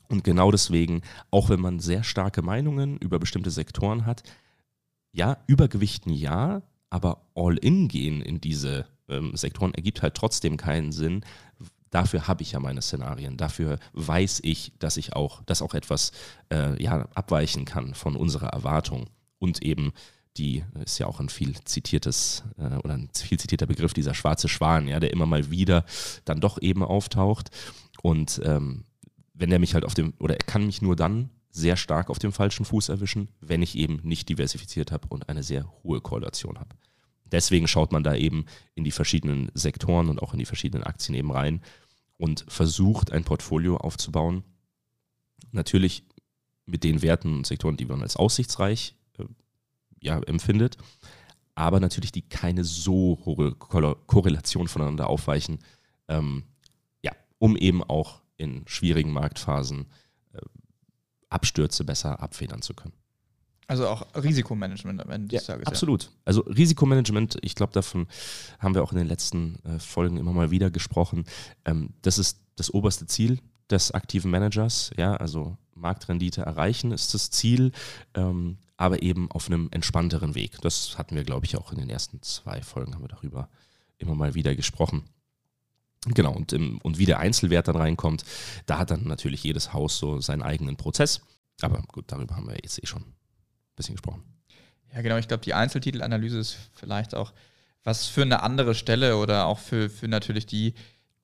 Und 0.09 0.23
genau 0.23 0.51
deswegen, 0.51 1.03
auch 1.31 1.49
wenn 1.49 1.61
man 1.61 1.81
sehr 1.81 2.05
starke 2.05 2.43
Meinungen 2.43 2.97
über 2.99 3.19
bestimmte 3.19 3.51
Sektoren 3.51 4.07
hat, 4.07 4.23
ja, 5.13 5.39
übergewichten 5.47 6.13
ja, 6.13 6.63
aber 6.91 7.27
all 7.35 7.57
in 7.57 7.89
gehen 7.89 8.21
in 8.23 8.41
diese 8.41 8.87
ähm, 9.09 9.37
Sektoren 9.37 9.75
ergibt 9.75 10.03
halt 10.03 10.15
trotzdem 10.15 10.57
keinen 10.57 10.93
Sinn, 10.93 11.25
dafür 11.91 12.29
habe 12.29 12.43
ich 12.43 12.53
ja 12.53 12.61
meine 12.61 12.83
Szenarien. 12.83 13.37
Dafür 13.37 13.79
weiß 13.93 14.41
ich, 14.43 14.73
dass 14.79 14.97
ich 14.97 15.15
auch, 15.15 15.43
dass 15.45 15.63
auch 15.63 15.75
etwas 15.75 16.13
äh, 16.53 16.83
ja, 16.83 17.09
abweichen 17.15 17.65
kann 17.65 17.95
von 17.95 18.17
unserer 18.17 18.49
Erwartung. 18.49 19.09
Und 19.39 19.63
eben 19.63 19.93
die 20.37 20.65
ist 20.85 20.99
ja 20.99 21.07
auch 21.07 21.21
ein 21.21 21.29
viel 21.29 21.55
zitiertes 21.65 22.45
äh, 22.59 22.77
oder 22.77 22.95
ein 22.95 23.09
viel 23.15 23.39
zitierter 23.39 23.67
Begriff, 23.67 23.95
dieser 23.95 24.15
schwarze 24.15 24.49
Schwan, 24.49 24.89
ja, 24.89 25.01
der 25.01 25.13
immer 25.13 25.27
mal 25.27 25.51
wieder 25.51 25.85
dann 26.25 26.41
doch 26.41 26.61
eben 26.61 26.83
auftaucht. 26.83 27.51
Und 28.03 28.41
ähm, 28.45 28.85
wenn 29.35 29.53
er 29.53 29.59
mich 29.59 29.75
halt 29.75 29.85
auf 29.85 29.95
dem, 29.95 30.15
oder 30.19 30.35
er 30.35 30.45
kann 30.45 30.67
mich 30.67 30.83
nur 30.83 30.97
dann 30.97 31.31
sehr 31.51 31.77
stark 31.77 32.11
auf 32.11 32.19
dem 32.19 32.33
falschen 32.33 32.67
Fuß 32.67 32.91
erwischen, 32.91 33.29
wenn 33.41 33.63
ich 33.63 33.77
eben 33.77 34.01
nicht 34.03 34.29
diversifiziert 34.29 34.93
habe 34.93 35.09
und 35.09 35.29
eine 35.29 35.43
sehr 35.43 35.73
hohe 35.83 36.01
Korrelation 36.01 36.59
habe. 36.59 36.77
Deswegen 37.33 37.67
schaut 37.67 37.93
man 37.93 38.05
da 38.05 38.15
eben 38.15 38.47
in 38.75 38.85
die 38.85 38.93
verschiedenen 38.93 39.51
Sektoren 39.55 40.09
und 40.09 40.23
auch 40.23 40.33
in 40.33 40.39
die 40.39 40.45
verschiedenen 40.45 40.85
Aktien 40.85 41.15
eben 41.15 41.33
rein 41.33 41.61
und 42.19 42.45
versucht 42.49 43.13
ein 43.13 43.25
Portfolio 43.25 43.77
aufzubauen. 43.77 44.45
Natürlich 45.53 46.05
mit 46.67 46.85
den 46.85 47.03
Werten 47.03 47.35
und 47.35 47.47
Sektoren, 47.47 47.77
die 47.77 47.85
man 47.85 48.03
als 48.03 48.17
aussichtsreich 48.17 48.95
äh, 49.19 49.25
ja, 50.01 50.21
empfindet, 50.21 50.77
aber 51.55 51.81
natürlich 51.81 52.13
die 52.13 52.29
keine 52.29 52.65
so 52.65 53.21
hohe 53.25 53.55
Korrelation 53.55 54.69
voneinander 54.69 55.09
aufweichen, 55.09 55.59
ähm, 56.09 56.45
ja, 57.03 57.13
um 57.39 57.57
eben 57.57 57.83
auch 57.83 58.23
in 58.37 58.63
schwierigen 58.67 59.13
Marktphasen 59.13 59.87
äh, 60.33 60.41
Abstürze 61.31 61.85
besser 61.85 62.21
abfedern 62.21 62.63
zu 62.63 62.75
können. 62.75 62.95
Also 63.69 63.89
auch 63.89 64.07
Risikomanagement 64.15 65.01
am 65.01 65.11
Ende 65.11 65.29
des 65.29 65.47
ja, 65.47 65.55
Tages. 65.55 65.67
Absolut. 65.67 66.05
Ja. 66.05 66.11
Also 66.25 66.43
Risikomanagement, 66.43 67.39
ich 67.43 67.55
glaube, 67.55 67.73
davon 67.73 68.07
haben 68.61 68.75
wir 68.75 68.83
auch 68.83 68.93
in 68.93 68.99
den 68.99 69.09
letzten 69.09 69.59
äh, 69.65 69.79
Folgen 69.81 70.19
immer 70.19 70.33
mal 70.33 70.51
wieder 70.51 70.71
gesprochen. 70.71 71.25
Ähm, 71.65 71.91
das 72.03 72.19
ist 72.19 72.39
das 72.55 72.73
oberste 72.73 73.07
Ziel 73.07 73.41
des 73.69 73.91
aktiven 73.91 74.31
Managers. 74.31 74.91
Ja, 74.97 75.17
also 75.17 75.57
Marktrendite 75.75 76.43
erreichen 76.43 76.93
ist 76.93 77.13
das 77.15 77.31
Ziel, 77.31 77.73
ähm, 78.15 78.59
aber 78.77 79.03
eben 79.03 79.31
auf 79.31 79.49
einem 79.49 79.69
entspannteren 79.73 80.35
Weg. 80.35 80.61
Das 80.63 80.97
hatten 80.97 81.17
wir, 81.17 81.25
glaube 81.25 81.47
ich, 81.47 81.57
auch 81.57 81.73
in 81.73 81.79
den 81.79 81.91
ersten 81.91 82.23
zwei 82.23 82.63
Folgen 82.63 82.95
haben 82.95 83.03
wir 83.03 83.09
darüber 83.09 83.49
immer 83.99 84.15
mal 84.15 84.35
wieder 84.35 84.55
gesprochen. 84.55 85.05
Genau, 86.07 86.33
und, 86.33 86.53
im, 86.53 86.79
und 86.79 86.99
wie 86.99 87.07
der 87.07 87.19
Einzelwert 87.19 87.67
dann 87.67 87.77
reinkommt, 87.77 88.25
da 88.67 88.79
hat 88.79 88.93
dann 88.93 89.05
natürlich 89.05 89.43
jedes 89.43 89.73
Haus 89.73 89.99
so 89.99 90.21
seinen 90.21 90.43
eigenen 90.43 90.77
Prozess. 90.77 91.21
Aber 91.63 91.83
gut, 91.89 92.05
darüber 92.09 92.37
haben 92.37 92.47
wir 92.47 92.55
jetzt 92.55 92.81
eh 92.81 92.87
schon 92.87 93.16
bisschen 93.77 93.95
gesprochen. 93.95 94.23
Ja, 94.95 95.03
genau. 95.03 95.17
Ich 95.19 95.29
glaube, 95.29 95.45
die 95.45 95.55
Einzeltitelanalyse 95.55 96.39
ist 96.39 96.57
vielleicht 96.75 97.15
auch 97.15 97.33
was 97.85 98.07
für 98.09 98.23
eine 98.23 98.43
andere 98.43 98.75
Stelle 98.75 99.17
oder 99.17 99.47
auch 99.47 99.59
für, 99.59 99.89
für 99.89 100.09
natürlich 100.09 100.47
die, 100.47 100.75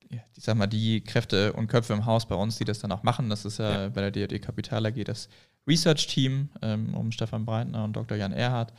ich 0.09 0.21
sag 0.43 0.55
mal, 0.55 0.67
die 0.67 1.01
Kräfte 1.01 1.53
und 1.53 1.67
Köpfe 1.67 1.93
im 1.93 2.05
Haus 2.05 2.27
bei 2.27 2.35
uns, 2.35 2.57
die 2.57 2.65
das 2.65 2.79
dann 2.79 2.91
auch 2.91 3.03
machen. 3.03 3.29
Das 3.29 3.43
ist 3.43 3.59
ja, 3.59 3.83
ja. 3.83 3.89
bei 3.89 4.09
der 4.09 4.11
DRD 4.11 4.41
Kapital 4.41 4.85
AG 4.85 5.03
das 5.03 5.27
Research-Team 5.67 6.49
ähm, 6.61 6.93
um 6.93 7.11
Stefan 7.11 7.45
Breitner 7.45 7.83
und 7.83 7.93
Dr. 7.93 8.17
Jan 8.17 8.31
Erhardt, 8.31 8.73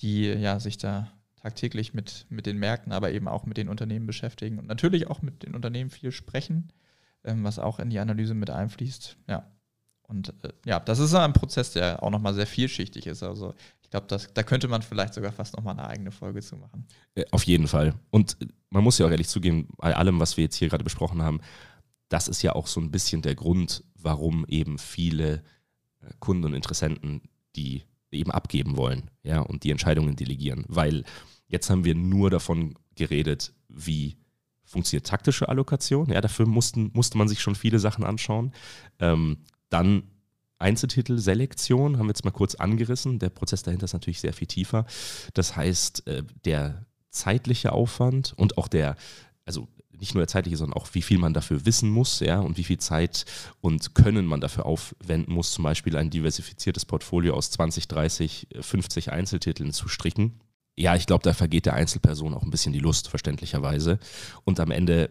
die 0.00 0.24
ja 0.26 0.58
sich 0.58 0.78
da 0.78 1.12
tagtäglich 1.40 1.94
mit, 1.94 2.26
mit 2.28 2.46
den 2.46 2.58
Märkten, 2.58 2.92
aber 2.92 3.12
eben 3.12 3.28
auch 3.28 3.46
mit 3.46 3.56
den 3.56 3.68
Unternehmen 3.68 4.06
beschäftigen 4.06 4.58
und 4.58 4.66
natürlich 4.66 5.06
auch 5.06 5.22
mit 5.22 5.44
den 5.44 5.54
Unternehmen 5.54 5.90
viel 5.90 6.10
sprechen, 6.10 6.72
ähm, 7.24 7.44
was 7.44 7.58
auch 7.58 7.78
in 7.78 7.90
die 7.90 7.98
Analyse 8.00 8.34
mit 8.34 8.50
einfließt. 8.50 9.16
Ja, 9.28 9.46
und 10.08 10.34
äh, 10.42 10.52
ja, 10.64 10.80
das 10.80 10.98
ist 10.98 11.14
ein 11.14 11.32
Prozess, 11.32 11.72
der 11.72 12.02
auch 12.02 12.10
nochmal 12.10 12.34
sehr 12.34 12.46
vielschichtig 12.46 13.06
ist. 13.06 13.22
Also 13.22 13.54
ich 13.82 13.90
glaube, 13.90 14.06
da 14.06 14.42
könnte 14.42 14.68
man 14.68 14.82
vielleicht 14.82 15.14
sogar 15.14 15.32
fast 15.32 15.56
nochmal 15.56 15.78
eine 15.78 15.88
eigene 15.88 16.10
Folge 16.10 16.42
zu 16.42 16.56
machen. 16.56 16.86
Äh, 17.14 17.24
auf 17.30 17.44
jeden 17.44 17.68
Fall. 17.68 17.94
Und 18.10 18.36
man 18.70 18.84
muss 18.84 18.98
ja 18.98 19.06
auch 19.06 19.10
ehrlich 19.10 19.28
zugeben, 19.28 19.68
bei 19.76 19.94
allem, 19.94 20.20
was 20.20 20.36
wir 20.36 20.44
jetzt 20.44 20.56
hier 20.56 20.68
gerade 20.68 20.84
besprochen 20.84 21.22
haben, 21.22 21.40
das 22.08 22.28
ist 22.28 22.42
ja 22.42 22.54
auch 22.54 22.66
so 22.66 22.80
ein 22.80 22.90
bisschen 22.90 23.22
der 23.22 23.34
Grund, 23.34 23.84
warum 23.94 24.44
eben 24.48 24.78
viele 24.78 25.42
äh, 26.00 26.10
Kunden 26.18 26.44
und 26.44 26.54
Interessenten 26.54 27.22
die 27.56 27.82
eben 28.10 28.30
abgeben 28.30 28.76
wollen, 28.76 29.10
ja, 29.22 29.40
und 29.40 29.64
die 29.64 29.70
Entscheidungen 29.70 30.16
delegieren. 30.16 30.64
Weil 30.68 31.04
jetzt 31.48 31.68
haben 31.68 31.84
wir 31.84 31.94
nur 31.94 32.30
davon 32.30 32.74
geredet, 32.94 33.52
wie 33.68 34.16
funktioniert 34.64 35.06
taktische 35.06 35.48
Allokation. 35.48 36.10
Ja, 36.10 36.20
dafür 36.20 36.46
mussten, 36.46 36.90
musste 36.94 37.18
man 37.18 37.28
sich 37.28 37.40
schon 37.40 37.54
viele 37.54 37.78
Sachen 37.78 38.04
anschauen. 38.04 38.52
Ähm, 38.98 39.38
dann 39.70 40.04
Einzeltitel-Selektion 40.58 41.98
haben 41.98 42.06
wir 42.06 42.10
jetzt 42.10 42.24
mal 42.24 42.30
kurz 42.30 42.54
angerissen. 42.56 43.18
Der 43.18 43.30
Prozess 43.30 43.62
dahinter 43.62 43.84
ist 43.84 43.92
natürlich 43.92 44.20
sehr 44.20 44.32
viel 44.32 44.48
tiefer. 44.48 44.86
Das 45.34 45.56
heißt, 45.56 46.06
äh, 46.06 46.24
der 46.44 46.86
zeitliche 47.10 47.72
Aufwand 47.72 48.34
und 48.36 48.58
auch 48.58 48.68
der, 48.68 48.96
also 49.44 49.68
nicht 50.00 50.14
nur 50.14 50.22
der 50.22 50.28
zeitliche, 50.28 50.56
sondern 50.56 50.78
auch 50.78 50.88
wie 50.92 51.02
viel 51.02 51.18
man 51.18 51.34
dafür 51.34 51.64
wissen 51.66 51.90
muss, 51.90 52.20
ja, 52.20 52.40
und 52.40 52.56
wie 52.56 52.64
viel 52.64 52.78
Zeit 52.78 53.24
und 53.60 53.94
Können 53.94 54.26
man 54.26 54.40
dafür 54.40 54.66
aufwenden 54.66 55.32
muss, 55.32 55.52
zum 55.52 55.64
Beispiel 55.64 55.96
ein 55.96 56.10
diversifiziertes 56.10 56.84
Portfolio 56.84 57.34
aus 57.34 57.50
20, 57.50 57.88
30, 57.88 58.48
50 58.60 59.12
Einzeltiteln 59.12 59.72
zu 59.72 59.88
stricken. 59.88 60.40
Ja, 60.76 60.94
ich 60.94 61.06
glaube, 61.06 61.24
da 61.24 61.34
vergeht 61.34 61.66
der 61.66 61.74
Einzelperson 61.74 62.34
auch 62.34 62.44
ein 62.44 62.50
bisschen 62.50 62.72
die 62.72 62.78
Lust, 62.78 63.08
verständlicherweise. 63.08 63.98
Und 64.44 64.60
am 64.60 64.70
Ende 64.70 65.10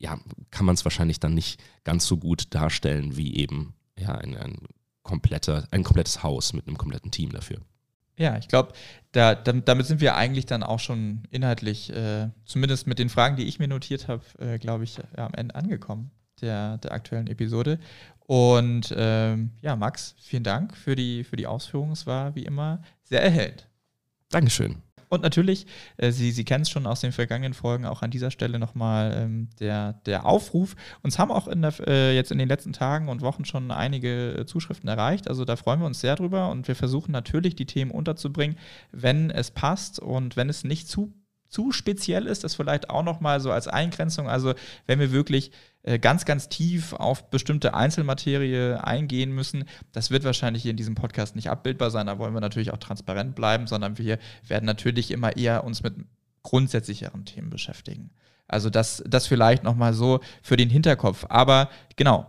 ja, 0.00 0.18
kann 0.50 0.66
man 0.66 0.74
es 0.74 0.84
wahrscheinlich 0.84 1.20
dann 1.20 1.34
nicht 1.34 1.62
ganz 1.84 2.06
so 2.06 2.16
gut 2.16 2.54
darstellen 2.54 3.16
wie 3.16 3.36
eben 3.36 3.74
ja, 3.96 4.14
ein, 4.14 4.36
ein, 4.36 4.58
kompletter, 5.02 5.66
ein 5.70 5.84
komplettes 5.84 6.22
Haus 6.22 6.52
mit 6.52 6.66
einem 6.66 6.78
kompletten 6.78 7.10
Team 7.10 7.32
dafür. 7.32 7.58
Ja, 8.16 8.36
ich 8.36 8.48
glaube, 8.48 8.72
da, 9.12 9.34
damit 9.34 9.86
sind 9.86 10.00
wir 10.00 10.14
eigentlich 10.14 10.46
dann 10.46 10.62
auch 10.62 10.78
schon 10.78 11.22
inhaltlich, 11.30 11.90
äh, 11.90 12.28
zumindest 12.44 12.86
mit 12.86 12.98
den 12.98 13.08
Fragen, 13.08 13.36
die 13.36 13.46
ich 13.46 13.58
mir 13.58 13.68
notiert 13.68 14.08
habe, 14.08 14.22
äh, 14.38 14.58
glaube 14.58 14.84
ich, 14.84 14.96
ja, 14.96 15.26
am 15.26 15.34
Ende 15.34 15.54
angekommen 15.54 16.10
der, 16.40 16.78
der 16.78 16.92
aktuellen 16.92 17.26
Episode. 17.26 17.78
Und 18.26 18.94
ähm, 18.96 19.50
ja, 19.60 19.74
Max, 19.76 20.14
vielen 20.20 20.44
Dank 20.44 20.76
für 20.76 20.96
die, 20.96 21.24
für 21.24 21.36
die 21.36 21.46
Ausführungen. 21.46 21.92
Es 21.92 22.06
war 22.06 22.34
wie 22.34 22.44
immer 22.44 22.82
sehr 23.02 23.22
erhellend. 23.22 23.68
Dankeschön. 24.30 24.82
Und 25.10 25.22
natürlich, 25.22 25.66
äh, 25.96 26.12
Sie, 26.12 26.30
Sie 26.30 26.44
kennen 26.44 26.62
es 26.62 26.70
schon 26.70 26.86
aus 26.86 27.00
den 27.00 27.10
vergangenen 27.10 27.52
Folgen, 27.52 27.84
auch 27.84 28.02
an 28.02 28.12
dieser 28.12 28.30
Stelle 28.30 28.60
nochmal 28.60 29.12
ähm, 29.16 29.48
der, 29.58 29.94
der 30.06 30.24
Aufruf. 30.24 30.76
Uns 31.02 31.18
haben 31.18 31.32
auch 31.32 31.48
in 31.48 31.62
der, 31.62 31.74
äh, 31.86 32.14
jetzt 32.14 32.30
in 32.30 32.38
den 32.38 32.48
letzten 32.48 32.72
Tagen 32.72 33.08
und 33.08 33.20
Wochen 33.20 33.44
schon 33.44 33.72
einige 33.72 34.38
äh, 34.38 34.46
Zuschriften 34.46 34.88
erreicht. 34.88 35.28
Also 35.28 35.44
da 35.44 35.56
freuen 35.56 35.80
wir 35.80 35.86
uns 35.86 36.00
sehr 36.00 36.14
drüber 36.14 36.48
und 36.48 36.68
wir 36.68 36.76
versuchen 36.76 37.10
natürlich, 37.10 37.56
die 37.56 37.66
Themen 37.66 37.90
unterzubringen, 37.90 38.56
wenn 38.92 39.30
es 39.30 39.50
passt 39.50 39.98
und 39.98 40.36
wenn 40.36 40.48
es 40.48 40.62
nicht 40.64 40.88
zu 40.88 41.12
zu 41.50 41.72
speziell 41.72 42.26
ist, 42.26 42.44
das 42.44 42.54
vielleicht 42.54 42.90
auch 42.90 43.02
nochmal 43.02 43.40
so 43.40 43.50
als 43.50 43.66
Eingrenzung. 43.66 44.28
Also 44.28 44.54
wenn 44.86 45.00
wir 45.00 45.10
wirklich 45.10 45.50
ganz, 45.82 46.24
ganz 46.24 46.48
tief 46.48 46.92
auf 46.92 47.30
bestimmte 47.30 47.74
Einzelmaterie 47.74 48.74
eingehen 48.82 49.32
müssen, 49.32 49.64
das 49.92 50.10
wird 50.10 50.24
wahrscheinlich 50.24 50.62
hier 50.62 50.72
in 50.72 50.76
diesem 50.76 50.94
Podcast 50.94 51.36
nicht 51.36 51.50
abbildbar 51.50 51.90
sein. 51.90 52.06
Da 52.06 52.18
wollen 52.18 52.34
wir 52.34 52.40
natürlich 52.40 52.70
auch 52.72 52.78
transparent 52.78 53.34
bleiben, 53.34 53.66
sondern 53.66 53.98
wir 53.98 54.18
werden 54.46 54.66
natürlich 54.66 55.10
immer 55.10 55.36
eher 55.36 55.64
uns 55.64 55.82
mit 55.82 55.94
grundsätzlicheren 56.42 57.24
Themen 57.24 57.50
beschäftigen. 57.50 58.10
Also 58.46 58.68
das, 58.68 59.02
das 59.06 59.26
vielleicht 59.26 59.62
nochmal 59.62 59.94
so 59.94 60.20
für 60.42 60.56
den 60.56 60.70
Hinterkopf. 60.70 61.24
Aber 61.28 61.70
genau, 61.96 62.26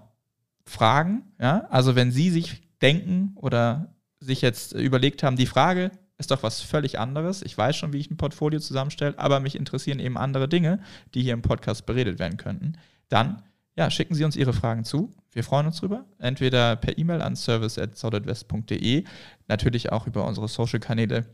Fragen, 0.65 1.23
ja, 1.39 1.67
also 1.69 1.95
wenn 1.95 2.11
Sie 2.11 2.29
sich 2.29 2.61
denken 2.81 3.33
oder 3.35 3.95
sich 4.19 4.41
jetzt 4.41 4.73
überlegt 4.73 5.23
haben, 5.23 5.35
die 5.35 5.47
Frage, 5.47 5.91
ist 6.17 6.31
doch 6.31 6.43
was 6.43 6.61
völlig 6.61 6.99
anderes. 6.99 7.41
Ich 7.41 7.57
weiß 7.57 7.75
schon, 7.75 7.93
wie 7.93 7.97
ich 7.97 8.11
ein 8.11 8.17
Portfolio 8.17 8.59
zusammenstelle, 8.59 9.17
aber 9.17 9.39
mich 9.39 9.55
interessieren 9.55 9.99
eben 9.99 10.17
andere 10.17 10.47
Dinge, 10.47 10.79
die 11.15 11.23
hier 11.23 11.33
im 11.33 11.41
Podcast 11.41 11.87
beredet 11.87 12.19
werden 12.19 12.37
könnten. 12.37 12.77
Dann 13.12 13.43
ja, 13.76 13.89
schicken 13.89 14.15
Sie 14.15 14.24
uns 14.24 14.36
Ihre 14.36 14.54
Fragen 14.54 14.84
zu. 14.86 15.13
Wir 15.32 15.43
freuen 15.43 15.65
uns 15.65 15.78
drüber. 15.78 16.06
Entweder 16.17 16.76
per 16.76 16.97
E-Mail 16.97 17.21
an 17.21 17.36
service.solidwest.de, 17.36 19.04
natürlich 19.47 19.91
auch 19.91 20.08
über 20.08 20.26
unsere 20.26 20.47
Social-Kanäle 20.47 21.26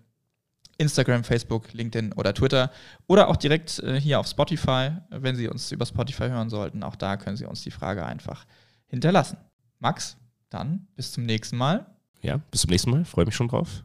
Instagram, 0.77 1.23
Facebook, 1.23 1.73
LinkedIn 1.73 2.13
oder 2.13 2.33
Twitter 2.33 2.71
oder 3.07 3.29
auch 3.29 3.35
direkt 3.35 3.79
äh, 3.79 3.99
hier 3.99 4.19
auf 4.19 4.27
Spotify, 4.27 4.91
wenn 5.09 5.35
Sie 5.35 5.47
uns 5.47 5.71
über 5.71 5.85
Spotify 5.85 6.29
hören 6.29 6.49
sollten. 6.49 6.83
Auch 6.83 6.95
da 6.95 7.17
können 7.17 7.37
Sie 7.37 7.45
uns 7.45 7.63
die 7.63 7.71
Frage 7.71 8.05
einfach 8.05 8.45
hinterlassen. 8.87 9.37
Max, 9.79 10.17
dann 10.49 10.87
bis 10.95 11.11
zum 11.11 11.25
nächsten 11.25 11.57
Mal. 11.57 11.87
Ja, 12.21 12.37
bis 12.51 12.61
zum 12.61 12.69
nächsten 12.69 12.91
Mal. 12.91 13.05
Freue 13.05 13.25
mich 13.25 13.35
schon 13.35 13.47
drauf. 13.47 13.83